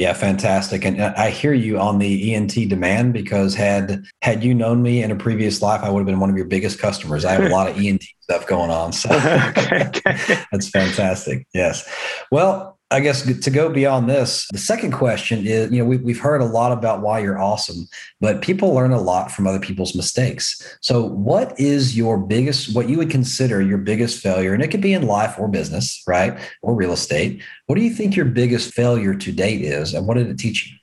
yeah, 0.00 0.14
fantastic. 0.14 0.86
And 0.86 0.98
uh, 0.98 1.12
I 1.14 1.28
hear 1.28 1.52
you 1.52 1.78
on 1.78 1.98
the 1.98 2.34
ENT 2.34 2.54
demand 2.70 3.12
because 3.12 3.54
had 3.54 4.02
had 4.22 4.42
you 4.42 4.54
known 4.54 4.82
me 4.82 5.02
in 5.02 5.10
a 5.10 5.14
previous 5.14 5.60
life, 5.60 5.82
I 5.82 5.90
would 5.90 6.00
have 6.00 6.06
been 6.06 6.20
one 6.20 6.30
of 6.30 6.36
your 6.36 6.46
biggest 6.46 6.78
customers. 6.78 7.26
I 7.26 7.32
have 7.32 7.44
a 7.44 7.54
lot 7.54 7.68
of 7.68 7.76
ENT 7.76 8.02
stuff 8.20 8.46
going 8.46 8.70
on. 8.70 8.94
So 8.94 9.10
okay, 9.12 9.88
okay. 9.88 10.42
that's 10.52 10.70
fantastic. 10.70 11.46
Yes. 11.52 11.86
Well, 12.32 12.79
I 12.92 12.98
guess 12.98 13.22
to 13.22 13.50
go 13.50 13.68
beyond 13.68 14.10
this, 14.10 14.48
the 14.50 14.58
second 14.58 14.90
question 14.90 15.46
is, 15.46 15.70
you 15.70 15.78
know, 15.78 15.84
we, 15.84 15.98
we've 15.98 16.18
heard 16.18 16.40
a 16.40 16.44
lot 16.46 16.72
about 16.72 17.02
why 17.02 17.20
you're 17.20 17.38
awesome, 17.38 17.86
but 18.20 18.42
people 18.42 18.74
learn 18.74 18.90
a 18.90 19.00
lot 19.00 19.30
from 19.30 19.46
other 19.46 19.60
people's 19.60 19.94
mistakes. 19.94 20.76
So 20.80 21.04
what 21.04 21.58
is 21.58 21.96
your 21.96 22.18
biggest, 22.18 22.74
what 22.74 22.88
you 22.88 22.98
would 22.98 23.10
consider 23.10 23.62
your 23.62 23.78
biggest 23.78 24.20
failure? 24.20 24.54
And 24.54 24.62
it 24.62 24.72
could 24.72 24.80
be 24.80 24.92
in 24.92 25.06
life 25.06 25.38
or 25.38 25.46
business, 25.46 26.02
right? 26.08 26.36
Or 26.62 26.74
real 26.74 26.92
estate. 26.92 27.40
What 27.66 27.76
do 27.76 27.82
you 27.82 27.90
think 27.90 28.16
your 28.16 28.26
biggest 28.26 28.74
failure 28.74 29.14
to 29.14 29.32
date 29.32 29.62
is? 29.62 29.94
And 29.94 30.08
what 30.08 30.16
did 30.16 30.26
it 30.26 30.38
teach 30.38 30.66
you? 30.66 30.79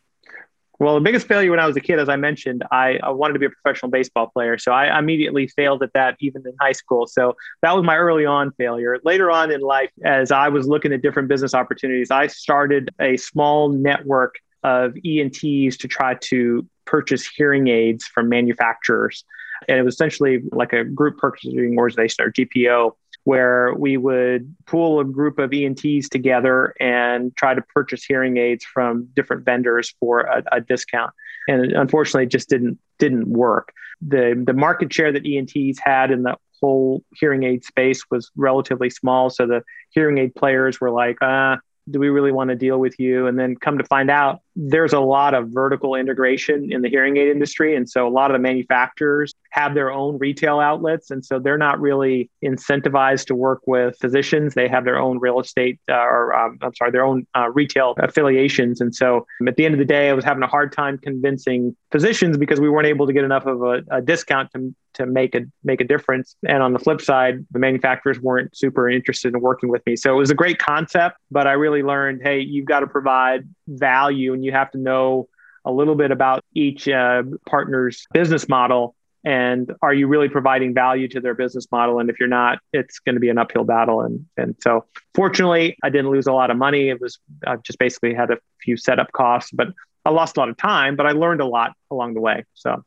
Well, 0.80 0.94
the 0.94 1.02
biggest 1.02 1.28
failure 1.28 1.50
when 1.50 1.60
I 1.60 1.66
was 1.66 1.76
a 1.76 1.82
kid, 1.82 1.98
as 1.98 2.08
I 2.08 2.18
mentioned, 2.18 2.64
I, 2.72 3.00
I, 3.02 3.10
wanted 3.10 3.34
to 3.34 3.40
be 3.40 3.48
a 3.48 3.50
professional 3.50 3.90
baseball 3.90 4.28
player. 4.28 4.60
So 4.60 4.72
I 4.72 4.98
immediately 5.00 5.48
failed 5.48 5.82
at 5.82 5.92
that, 5.94 6.18
even 6.20 6.44
in 6.46 6.54
high 6.62 6.74
school. 6.74 7.08
So 7.08 7.36
that 7.64 7.76
was 7.76 7.84
my 7.84 7.96
early 7.98 8.28
on 8.28 8.52
failure. 8.52 9.00
Later 9.04 9.32
on 9.32 9.52
in 9.52 9.62
life, 9.62 9.90
as 10.06 10.32
I 10.32 10.50
was 10.50 10.68
looking 10.68 10.94
at 10.94 11.02
different 11.02 11.30
business 11.30 11.56
opportunities, 11.56 12.12
I 12.12 12.28
started 12.28 12.92
a 13.02 13.18
small 13.18 13.70
network 13.70 14.36
of 14.64 14.96
ENTs 15.04 15.78
to 15.78 15.88
try 15.88 16.14
to 16.16 16.68
purchase 16.86 17.28
hearing 17.28 17.70
aids 17.70 18.06
from 18.06 18.30
manufacturers. 18.30 19.24
And 19.68 19.80
it 19.80 19.84
was 19.84 19.96
essentially 19.96 20.44
like 20.52 20.74
a 20.74 20.84
group 20.84 21.18
purchasing 21.18 21.76
organization 21.78 22.24
or 22.24 22.32
GPO 22.32 22.92
where 23.28 23.74
we 23.74 23.98
would 23.98 24.56
pool 24.68 25.02
a 25.02 25.04
group 25.04 25.38
of 25.38 25.52
ENTs 25.52 26.08
together 26.08 26.74
and 26.80 27.36
try 27.36 27.54
to 27.54 27.62
purchase 27.62 28.06
hearing 28.06 28.38
aids 28.38 28.64
from 28.64 29.10
different 29.18 29.44
vendors 29.44 29.94
for 30.00 30.22
a, 30.22 30.42
a 30.54 30.62
discount. 30.62 31.12
And 31.50 31.74
unfortunately, 31.74 32.24
it 32.24 32.32
just 32.32 32.48
didn't 32.48 32.80
didn't 33.00 33.28
work. 33.28 33.74
The 34.02 34.42
the 34.48 34.54
market 34.54 34.94
share 34.94 35.12
that 35.12 35.26
ENTs 35.26 35.78
had 35.78 36.10
in 36.10 36.24
the 36.24 36.38
whole 36.62 37.04
hearing 37.16 37.44
aid 37.44 37.66
space 37.66 38.02
was 38.10 38.32
relatively 38.38 38.90
small. 38.90 39.30
So 39.30 39.46
the 39.46 39.62
hearing 39.90 40.20
aid 40.20 40.34
players 40.34 40.80
were 40.80 40.92
like, 40.92 41.18
ah, 41.22 41.58
do 41.92 42.00
we 42.00 42.08
really 42.08 42.32
want 42.32 42.50
to 42.52 42.56
deal 42.56 42.78
with 42.78 42.98
you? 42.98 43.28
And 43.28 43.38
then 43.38 43.58
come 43.58 43.78
to 43.78 43.84
find 43.84 44.10
out, 44.10 44.40
there's 44.60 44.92
a 44.92 45.00
lot 45.00 45.36
of 45.36 45.50
vertical 45.50 45.94
integration 45.94 46.72
in 46.72 46.82
the 46.82 46.90
hearing 46.90 47.16
aid 47.18 47.30
industry. 47.30 47.76
And 47.76 47.88
so 47.88 48.08
a 48.08 48.10
lot 48.10 48.32
of 48.32 48.36
the 48.36 48.40
manufacturers 48.40 49.34
have 49.52 49.76
their 49.76 49.92
own 49.92 50.18
retail 50.18 50.60
outlets. 50.60 51.12
And 51.12 51.24
so 51.24 51.38
they're 51.38 51.60
not 51.60 51.80
really 51.80 52.32
incentivized 52.44 53.28
to 53.28 53.36
work 53.36 53.62
with 53.68 53.96
physicians. 54.00 54.56
They 54.56 54.68
have 54.68 54.84
their 54.84 54.98
own 54.98 55.20
real 55.20 55.40
estate, 55.40 55.80
uh, 55.88 55.94
or 55.94 56.36
um, 56.36 56.58
I'm 56.64 56.74
sorry, 56.74 56.90
their 56.90 57.06
own 57.06 57.28
uh, 57.36 57.50
retail 57.54 57.94
affiliations. 58.00 58.82
And 58.82 58.96
so 58.96 59.28
at 59.48 59.58
the 59.58 59.66
end 59.66 59.76
of 59.76 59.80
the 59.80 59.86
day, 59.86 60.10
I 60.10 60.14
was 60.14 60.26
having 60.26 60.42
a 60.42 60.48
hard 60.48 60.72
time 60.72 60.98
convincing 60.98 61.76
physicians 61.92 62.36
because 62.36 62.60
we 62.60 62.70
weren't 62.70 62.88
able 62.88 63.06
to 63.06 63.14
get 63.14 63.24
enough 63.24 63.46
of 63.46 63.62
a, 63.62 63.84
a 63.92 64.02
discount 64.02 64.52
to, 64.54 64.74
to 64.96 65.06
make 65.06 65.36
a 65.36 65.42
make 65.64 65.82
a 65.82 65.84
difference. 65.84 66.36
And 66.48 66.64
on 66.64 66.74
the 66.74 66.80
flip 66.80 67.02
side, 67.02 67.46
the 67.52 67.60
manufacturers 67.60 68.20
weren't 68.20 68.58
super 68.58 68.90
interested 68.90 69.36
in 69.36 69.42
working 69.42 69.70
with 69.70 69.86
me. 69.86 69.96
So 69.96 70.14
it 70.14 70.18
was 70.18 70.32
a 70.32 70.36
great 70.36 70.58
concept, 70.58 71.18
but 71.30 71.46
I 71.46 71.52
really 71.52 71.84
learned, 71.84 72.22
hey, 72.24 72.40
you've 72.40 72.66
got 72.66 72.80
to 72.80 72.88
provide 72.88 73.48
value 73.68 74.34
and 74.34 74.44
you 74.44 74.52
have 74.52 74.72
to 74.72 74.78
know 74.78 75.28
a 75.66 75.72
little 75.72 75.96
bit 75.96 76.12
about 76.12 76.44
each 76.54 76.88
uh, 76.88 77.24
partner's 77.46 78.06
business 78.14 78.48
model 78.48 78.96
and 79.26 79.74
are 79.82 79.94
you 79.94 80.08
really 80.08 80.30
providing 80.30 80.74
value 80.74 81.08
to 81.08 81.20
their 81.20 81.34
business 81.34 81.68
model 81.72 82.00
and 82.00 82.10
if 82.10 82.20
you're 82.20 82.30
not 82.30 82.60
it's 82.72 83.00
going 83.00 83.16
to 83.16 83.20
be 83.20 83.30
an 83.30 83.38
uphill 83.38 83.64
battle 83.64 84.02
and 84.02 84.26
and 84.38 84.56
so 84.62 84.86
fortunately 85.16 85.76
i 85.84 85.90
didn't 85.90 86.10
lose 86.12 86.28
a 86.28 86.32
lot 86.32 86.50
of 86.50 86.58
money 86.58 86.90
it 86.90 87.02
was 87.02 87.20
i 87.46 87.56
just 87.58 87.80
basically 87.80 88.14
had 88.14 88.32
a 88.32 88.38
few 88.62 88.78
setup 88.78 89.12
costs 89.12 89.52
but 89.52 89.68
i 90.06 90.10
lost 90.10 90.38
a 90.38 90.40
lot 90.40 90.50
of 90.50 90.56
time 90.58 90.96
but 90.96 91.06
i 91.06 91.12
learned 91.12 91.42
a 91.42 91.46
lot 91.46 91.74
along 91.92 92.14
the 92.14 92.22
way 92.22 92.44
so 92.54 92.84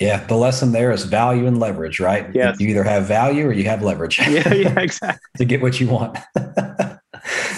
yeah, 0.00 0.24
the 0.24 0.34
lesson 0.34 0.72
there 0.72 0.90
is 0.90 1.04
value 1.04 1.46
and 1.46 1.60
leverage, 1.60 2.00
right? 2.00 2.28
Yes. 2.34 2.58
You 2.58 2.68
either 2.68 2.82
have 2.82 3.06
value 3.06 3.46
or 3.46 3.52
you 3.52 3.64
have 3.64 3.82
leverage. 3.82 4.18
Yeah, 4.18 4.52
yeah, 4.52 4.74
exactly. 4.80 5.20
to 5.36 5.44
get 5.44 5.62
what 5.62 5.78
you 5.78 5.88
want. 5.88 6.18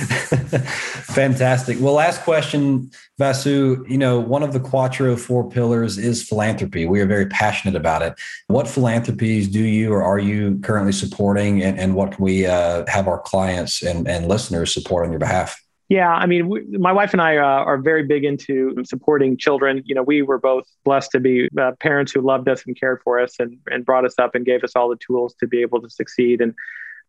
Fantastic. 1.11 1.79
Well, 1.81 1.95
last 1.95 2.23
question, 2.23 2.91
Vasu. 3.21 3.89
You 3.89 3.99
know, 3.99 4.19
one 4.19 4.43
of 4.43 4.53
the 4.53 4.61
Quattro 4.61 5.17
four 5.17 5.49
pillars 5.49 5.99
is 5.99 6.23
philanthropy. 6.23 6.87
We 6.87 7.01
are 7.01 7.07
very 7.07 7.27
passionate 7.27 7.77
about 7.77 8.03
it. 8.03 8.15
What 8.47 8.67
philanthropies 8.67 9.49
do 9.49 9.63
you 9.63 9.93
or 9.93 10.03
are 10.03 10.19
you 10.19 10.59
currently 10.63 10.93
supporting, 10.93 11.63
and, 11.63 11.79
and 11.79 11.95
what 11.95 12.13
can 12.13 12.25
we 12.25 12.47
uh, 12.47 12.85
have 12.89 13.09
our 13.09 13.19
clients 13.19 13.83
and, 13.83 14.09
and 14.09 14.29
listeners 14.29 14.73
support 14.73 15.05
on 15.05 15.13
your 15.13 15.21
behalf? 15.21 15.61
Yeah, 15.91 16.11
I 16.13 16.27
mean, 16.27 16.49
we, 16.49 16.61
my 16.79 16.93
wife 16.93 17.13
and 17.13 17.21
I 17.21 17.39
uh, 17.39 17.43
are 17.43 17.77
very 17.77 18.05
big 18.05 18.25
into 18.25 18.77
supporting 18.85 19.37
children. 19.37 19.83
You 19.85 19.97
know, 19.97 20.05
we 20.05 20.23
were 20.23 20.39
both 20.39 20.65
blessed 20.85 21.11
to 21.11 21.21
be 21.21 21.49
uh, 21.61 21.73
parents 21.81 22.13
who 22.13 22.21
loved 22.21 22.49
us 22.49 22.63
and 22.65 22.79
cared 22.79 23.03
for 23.03 23.19
us 23.19 23.35
and, 23.41 23.59
and 23.67 23.85
brought 23.85 24.05
us 24.05 24.15
up 24.17 24.37
and 24.37 24.47
gave 24.47 24.63
us 24.63 24.77
all 24.77 24.89
the 24.89 24.99
tools 25.05 25.35
to 25.41 25.49
be 25.49 25.61
able 25.63 25.83
to 25.83 25.91
succeed. 25.91 26.41
And 26.41 26.55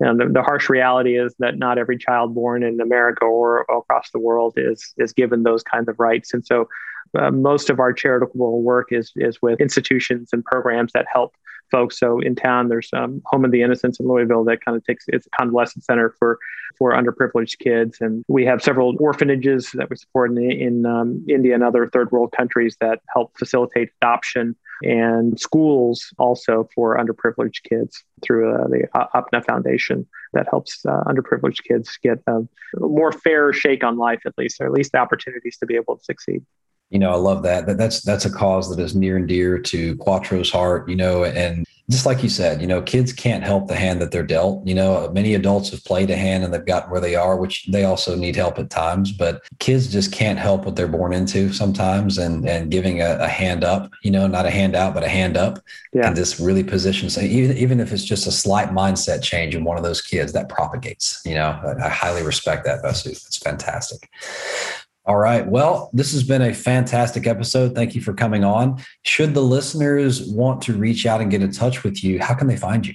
you 0.02 0.08
know, 0.08 0.18
the, 0.18 0.34
the, 0.34 0.42
harsh 0.42 0.68
reality 0.68 1.16
is 1.16 1.36
that 1.38 1.60
not 1.60 1.78
every 1.78 1.96
child 1.96 2.34
born 2.34 2.64
in 2.64 2.82
America 2.82 3.24
or 3.24 3.62
across 3.70 4.10
the 4.10 4.18
world 4.20 4.54
is 4.58 4.96
is 4.98 5.14
given 5.14 5.44
those 5.44 5.62
kinds 5.62 5.88
of 5.88 6.00
rights. 6.00 6.34
And 6.34 6.44
so, 6.44 6.68
uh, 7.18 7.30
most 7.30 7.70
of 7.70 7.80
our 7.80 7.94
charitable 7.94 8.64
work 8.64 8.88
is 8.92 9.12
is 9.16 9.40
with 9.44 9.62
institutions 9.62 10.30
and 10.34 10.44
programs 10.44 10.92
that 10.94 11.06
help 11.12 11.36
folks. 11.72 12.00
So 12.00 12.20
in 12.20 12.36
town, 12.36 12.68
there's 12.70 12.90
um, 12.94 13.22
Home 13.26 13.46
of 13.46 13.52
the 13.52 13.62
Innocents 13.62 14.00
in 14.00 14.08
Louisville 14.08 14.44
that 14.46 14.64
kind 14.64 14.78
of 14.78 14.86
takes 14.86 15.06
it's 15.08 15.26
a 15.26 15.30
convalescent 15.32 15.84
center 15.84 16.14
for 16.20 16.38
for 16.78 16.94
underprivileged 16.94 17.60
kids, 17.60 17.98
and 18.02 18.24
we 18.28 18.46
have 18.46 18.62
several 18.62 18.96
orphanages 19.00 19.72
that 19.74 19.90
we 19.90 19.96
support 19.96 20.32
in, 20.32 20.52
in 20.52 20.86
um, 20.86 21.26
India 21.28 21.54
and 21.54 21.64
other 21.64 21.88
third 21.88 22.12
world 22.12 22.32
countries 22.32 22.78
that 22.82 23.00
help 23.14 23.38
facilitate 23.38 23.90
adoption 24.02 24.56
and 24.84 25.40
schools 25.40 26.14
also 26.18 26.68
for 26.74 26.98
underprivileged 26.98 27.64
kids 27.64 28.04
through 28.22 28.54
uh, 28.54 28.68
the 28.68 28.88
UPNA 28.96 29.46
Foundation 29.46 30.08
that 30.34 30.48
helps 30.50 30.86
uh, 30.86 31.04
underprivileged 31.06 31.64
kids 31.64 31.98
get 32.02 32.20
a 32.28 32.42
more 32.78 33.12
fair 33.12 33.54
shake 33.54 33.84
on 33.84 33.98
life, 33.98 34.22
at 34.26 34.34
least, 34.38 34.60
or 34.60 34.66
at 34.66 34.72
least 34.72 34.94
the 34.94 34.98
opportunities 34.98 35.58
to 35.58 35.66
be 35.66 35.76
able 35.76 35.98
to 35.98 36.04
succeed. 36.04 36.44
You 36.92 37.00
know, 37.00 37.12
I 37.12 37.16
love 37.16 37.44
that. 37.44 37.66
that 37.66 37.78
that's 37.78 38.02
that's 38.02 38.26
a 38.26 38.32
cause 38.32 38.70
that 38.70 38.82
is 38.82 38.96
near 38.96 39.18
and 39.18 39.28
dear 39.28 39.58
to 39.60 39.96
Quattro's 39.98 40.52
heart. 40.52 40.88
You 40.90 40.96
know, 40.96 41.24
and 41.24 41.66
just 41.90 42.06
like 42.06 42.24
you 42.24 42.30
said, 42.30 42.62
you 42.62 42.68
know, 42.68 42.82
kids 42.82 43.12
can't 43.12 43.44
help 43.44 43.68
the 43.68 43.76
hand 43.76 44.02
that 44.02 44.12
they're 44.12 44.24
dealt. 44.24 44.66
You 44.66 44.76
know, 44.76 45.10
many 45.14 45.36
adults 45.36 45.70
have 45.72 45.84
played 45.84 46.10
a 46.10 46.16
hand 46.16 46.44
and 46.44 46.54
they've 46.54 46.66
gotten 46.66 46.90
where 46.90 47.02
they 47.02 47.16
are, 47.16 47.36
which 47.36 47.68
they 47.68 47.84
also 47.84 48.16
need 48.16 48.36
help 48.36 48.58
at 48.60 48.70
times. 48.70 49.12
But 49.12 49.42
kids 49.60 49.92
just 49.92 50.12
can't 50.12 50.40
help 50.40 50.66
what 50.66 50.76
they're 50.76 50.88
born 50.88 51.14
into 51.14 51.52
sometimes, 51.52 52.18
and 52.18 52.48
and 52.48 52.72
giving 52.72 53.02
a, 53.02 53.18
a 53.20 53.28
hand 53.28 53.64
up, 53.64 53.92
you 54.04 54.12
know, 54.12 54.28
not 54.28 54.46
a 54.46 54.52
hand 54.52 54.76
out, 54.76 54.94
but 54.94 55.04
a 55.04 55.10
hand 55.10 55.38
up, 55.38 55.60
yeah. 55.94 56.08
and 56.08 56.18
this 56.18 56.40
really 56.40 56.64
positions. 56.64 57.18
Even 57.18 57.58
even 57.58 57.80
if 57.80 57.92
it's 57.92 58.06
just 58.06 58.28
a 58.28 58.32
slight 58.32 58.70
mindset 58.70 59.22
change 59.22 59.56
in 59.56 59.64
one 59.64 59.78
of 59.78 59.84
those 59.84 60.02
kids, 60.02 60.34
that 60.34 60.50
propagates. 60.50 61.22
You 61.26 61.36
know, 61.36 61.60
I, 61.64 61.86
I 61.86 61.90
highly 61.90 62.24
respect 62.24 62.66
that, 62.66 62.84
Vasu. 62.84 63.08
It's 63.08 63.38
fantastic. 63.38 64.10
All 65.12 65.18
right. 65.18 65.46
Well, 65.46 65.90
this 65.92 66.14
has 66.14 66.24
been 66.24 66.42
a 66.42 66.54
fantastic 66.54 67.28
episode. 67.28 67.76
Thank 67.76 67.96
you 67.96 68.02
for 68.02 68.14
coming 68.14 68.46
on. 68.46 68.82
Should 69.04 69.34
the 69.34 69.42
listeners 69.42 70.26
want 70.26 70.62
to 70.62 70.74
reach 70.74 71.06
out 71.06 71.20
and 71.20 71.30
get 71.30 71.42
in 71.42 71.52
touch 71.52 71.84
with 71.84 72.02
you, 72.02 72.18
how 72.22 72.34
can 72.34 72.48
they 72.48 72.56
find 72.56 72.88
you? 72.88 72.94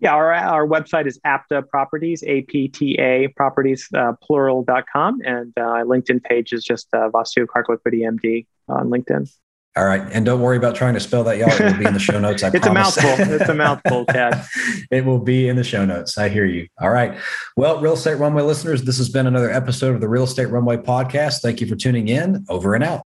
Yeah, 0.00 0.14
our, 0.14 0.32
our 0.32 0.66
website 0.66 1.06
is 1.06 1.20
APTA 1.26 1.64
Properties, 1.64 2.24
A 2.26 2.40
P 2.44 2.68
T 2.68 2.98
A 2.98 3.28
Properties, 3.36 3.88
uh, 3.94 4.14
plural.com. 4.22 5.20
And 5.22 5.52
uh, 5.58 5.84
LinkedIn 5.84 6.24
page 6.24 6.54
is 6.54 6.64
just 6.64 6.88
uh, 6.94 7.10
Vasu 7.10 7.44
Kakarlapudi 7.44 8.08
MD 8.08 8.46
on 8.66 8.88
LinkedIn. 8.88 9.30
All 9.76 9.84
right. 9.84 10.02
And 10.10 10.26
don't 10.26 10.40
worry 10.40 10.56
about 10.56 10.74
trying 10.74 10.94
to 10.94 11.00
spell 11.00 11.22
that, 11.24 11.38
y'all. 11.38 11.50
It 11.50 11.60
will 11.60 11.78
be 11.78 11.84
in 11.84 11.94
the 11.94 12.00
show 12.00 12.18
notes. 12.18 12.42
I 12.42 12.48
it's 12.52 12.58
promise. 12.66 12.96
a 12.96 13.02
mouthful. 13.02 13.26
It's 13.34 13.48
a 13.48 13.54
mouthful, 13.54 14.06
Chad. 14.06 14.44
it 14.90 15.04
will 15.04 15.20
be 15.20 15.48
in 15.48 15.54
the 15.56 15.62
show 15.62 15.84
notes. 15.84 16.18
I 16.18 16.28
hear 16.28 16.46
you. 16.46 16.66
All 16.80 16.90
right. 16.90 17.16
Well, 17.56 17.80
Real 17.80 17.92
Estate 17.92 18.14
Runway 18.16 18.42
listeners, 18.42 18.82
this 18.82 18.98
has 18.98 19.08
been 19.08 19.26
another 19.26 19.50
episode 19.50 19.94
of 19.94 20.00
the 20.00 20.08
Real 20.08 20.24
Estate 20.24 20.46
Runway 20.46 20.78
podcast. 20.78 21.42
Thank 21.42 21.60
you 21.60 21.66
for 21.68 21.76
tuning 21.76 22.08
in. 22.08 22.44
Over 22.48 22.74
and 22.74 22.82
out. 22.82 23.02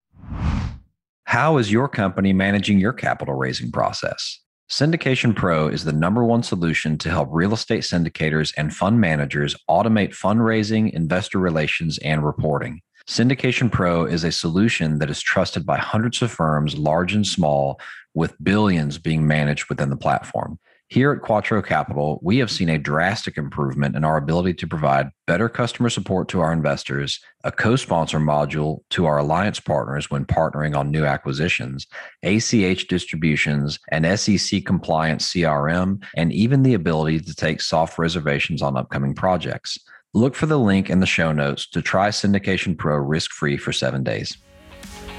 How 1.24 1.58
is 1.58 1.70
your 1.72 1.88
company 1.88 2.32
managing 2.32 2.78
your 2.78 2.92
capital 2.92 3.34
raising 3.34 3.70
process? 3.70 4.40
Syndication 4.70 5.34
Pro 5.34 5.68
is 5.68 5.84
the 5.84 5.92
number 5.92 6.24
one 6.24 6.42
solution 6.42 6.98
to 6.98 7.08
help 7.08 7.28
real 7.32 7.54
estate 7.54 7.82
syndicators 7.84 8.52
and 8.58 8.74
fund 8.74 9.00
managers 9.00 9.56
automate 9.70 10.10
fundraising, 10.10 10.90
investor 10.92 11.38
relations, 11.38 11.96
and 11.98 12.22
reporting. 12.24 12.82
Syndication 13.08 13.72
Pro 13.72 14.04
is 14.04 14.22
a 14.22 14.30
solution 14.30 14.98
that 14.98 15.08
is 15.08 15.22
trusted 15.22 15.64
by 15.64 15.78
hundreds 15.78 16.20
of 16.20 16.30
firms, 16.30 16.76
large 16.76 17.14
and 17.14 17.26
small, 17.26 17.80
with 18.12 18.36
billions 18.44 18.98
being 18.98 19.26
managed 19.26 19.70
within 19.70 19.88
the 19.88 19.96
platform. 19.96 20.58
Here 20.90 21.12
at 21.12 21.22
Quattro 21.22 21.62
Capital, 21.62 22.18
we 22.22 22.36
have 22.36 22.50
seen 22.50 22.68
a 22.68 22.78
drastic 22.78 23.38
improvement 23.38 23.96
in 23.96 24.04
our 24.04 24.18
ability 24.18 24.54
to 24.54 24.66
provide 24.66 25.10
better 25.26 25.48
customer 25.48 25.88
support 25.88 26.28
to 26.28 26.40
our 26.40 26.52
investors, 26.52 27.18
a 27.44 27.52
co 27.52 27.76
sponsor 27.76 28.18
module 28.18 28.80
to 28.90 29.06
our 29.06 29.16
alliance 29.16 29.58
partners 29.58 30.10
when 30.10 30.26
partnering 30.26 30.76
on 30.76 30.90
new 30.90 31.06
acquisitions, 31.06 31.86
ACH 32.22 32.88
distributions, 32.88 33.78
an 33.90 34.18
SEC 34.18 34.66
compliant 34.66 35.22
CRM, 35.22 36.02
and 36.14 36.30
even 36.30 36.62
the 36.62 36.74
ability 36.74 37.20
to 37.20 37.34
take 37.34 37.62
soft 37.62 37.98
reservations 37.98 38.60
on 38.60 38.76
upcoming 38.76 39.14
projects. 39.14 39.78
Look 40.18 40.34
for 40.34 40.46
the 40.46 40.58
link 40.58 40.90
in 40.90 40.98
the 40.98 41.06
show 41.06 41.30
notes 41.30 41.64
to 41.68 41.80
try 41.80 42.08
Syndication 42.08 42.76
Pro 42.76 42.96
risk 42.96 43.30
free 43.30 43.56
for 43.56 43.72
seven 43.72 44.02
days. 44.02 44.36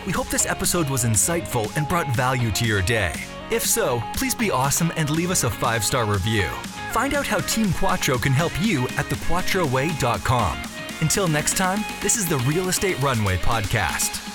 We 0.06 0.12
hope 0.12 0.28
this 0.28 0.46
episode 0.46 0.90
was 0.90 1.06
insightful 1.06 1.72
and 1.78 1.88
brought 1.88 2.14
value 2.14 2.52
to 2.52 2.66
your 2.66 2.82
day. 2.82 3.14
If 3.50 3.66
so, 3.66 4.04
please 4.18 4.36
be 4.36 4.52
awesome 4.52 4.92
and 4.98 5.10
leave 5.10 5.32
us 5.32 5.46
a 5.46 5.50
five 5.50 5.86
star 5.86 6.04
review. 6.04 6.50
Find 6.92 7.14
out 7.14 7.26
how 7.26 7.40
Team 7.40 7.72
Quattro 7.72 8.18
can 8.18 8.34
help 8.34 8.52
you 8.62 8.84
at 8.98 9.06
thequattroway.com. 9.06 10.58
Until 11.00 11.30
next 11.30 11.56
time, 11.56 11.80
this 12.02 12.18
is 12.18 12.28
the 12.28 12.40
Real 12.40 12.68
Estate 12.68 13.02
Runway 13.02 13.38
Podcast. 13.38 14.29